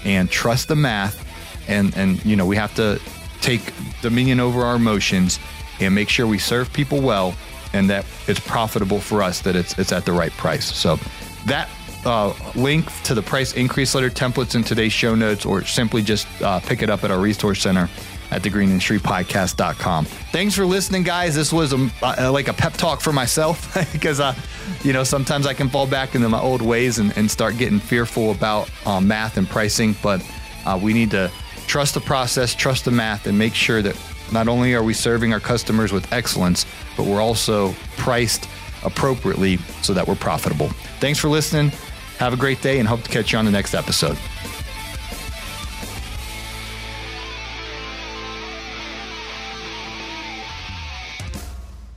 and 0.04 0.30
trust 0.30 0.68
the 0.68 0.76
math, 0.76 1.26
and 1.68 1.96
and 1.96 2.24
you 2.24 2.36
know, 2.36 2.46
we 2.46 2.56
have 2.56 2.74
to 2.74 3.00
take 3.40 3.72
dominion 4.02 4.40
over 4.40 4.62
our 4.62 4.76
emotions 4.76 5.38
and 5.80 5.94
make 5.94 6.08
sure 6.08 6.26
we 6.26 6.38
serve 6.38 6.70
people 6.72 7.00
well 7.00 7.34
and 7.72 7.88
that 7.88 8.04
it's 8.26 8.40
profitable 8.40 9.00
for 9.00 9.22
us 9.22 9.40
that 9.40 9.56
it's 9.56 9.78
it's 9.78 9.92
at 9.92 10.04
the 10.04 10.12
right 10.12 10.32
price. 10.32 10.64
So 10.64 10.98
that 11.46 11.68
uh, 12.04 12.34
link 12.54 12.90
to 13.04 13.14
the 13.14 13.22
price 13.22 13.54
increase 13.54 13.94
letter 13.94 14.10
templates 14.10 14.54
in 14.54 14.64
today's 14.64 14.92
show 14.92 15.14
notes, 15.14 15.44
or 15.44 15.64
simply 15.64 16.02
just 16.02 16.26
uh, 16.42 16.60
pick 16.60 16.82
it 16.82 16.90
up 16.90 17.04
at 17.04 17.10
our 17.10 17.18
resource 17.18 17.62
center 17.62 17.88
at 18.30 18.42
thegreenindustrypodcast.com. 18.42 20.04
Thanks 20.04 20.54
for 20.54 20.64
listening, 20.64 21.02
guys. 21.02 21.34
This 21.34 21.52
was 21.52 21.72
a, 21.72 21.90
uh, 22.02 22.30
like 22.32 22.48
a 22.48 22.52
pep 22.52 22.74
talk 22.74 23.00
for 23.00 23.12
myself 23.12 23.74
because, 23.92 24.20
uh, 24.20 24.34
you 24.82 24.92
know, 24.92 25.04
sometimes 25.04 25.46
I 25.46 25.54
can 25.54 25.68
fall 25.68 25.86
back 25.86 26.14
into 26.14 26.28
my 26.28 26.40
old 26.40 26.62
ways 26.62 26.98
and, 26.98 27.16
and 27.16 27.30
start 27.30 27.58
getting 27.58 27.80
fearful 27.80 28.30
about 28.30 28.70
uh, 28.86 29.00
math 29.00 29.36
and 29.36 29.48
pricing. 29.48 29.96
But 30.02 30.24
uh, 30.64 30.78
we 30.80 30.92
need 30.92 31.10
to 31.12 31.30
trust 31.66 31.94
the 31.94 32.00
process, 32.00 32.54
trust 32.54 32.84
the 32.84 32.90
math, 32.90 33.26
and 33.26 33.38
make 33.38 33.54
sure 33.54 33.82
that 33.82 33.96
not 34.32 34.48
only 34.48 34.74
are 34.74 34.82
we 34.82 34.94
serving 34.94 35.32
our 35.32 35.40
customers 35.40 35.92
with 35.92 36.12
excellence, 36.12 36.66
but 36.96 37.06
we're 37.06 37.20
also 37.20 37.74
priced 37.96 38.48
appropriately 38.84 39.56
so 39.82 39.92
that 39.92 40.06
we're 40.06 40.14
profitable. 40.14 40.68
Thanks 41.00 41.18
for 41.18 41.28
listening. 41.28 41.70
Have 42.18 42.32
a 42.32 42.36
great 42.36 42.62
day 42.62 42.78
and 42.78 42.88
hope 42.88 43.02
to 43.02 43.10
catch 43.10 43.32
you 43.32 43.38
on 43.38 43.44
the 43.44 43.50
next 43.50 43.74
episode. 43.74 44.18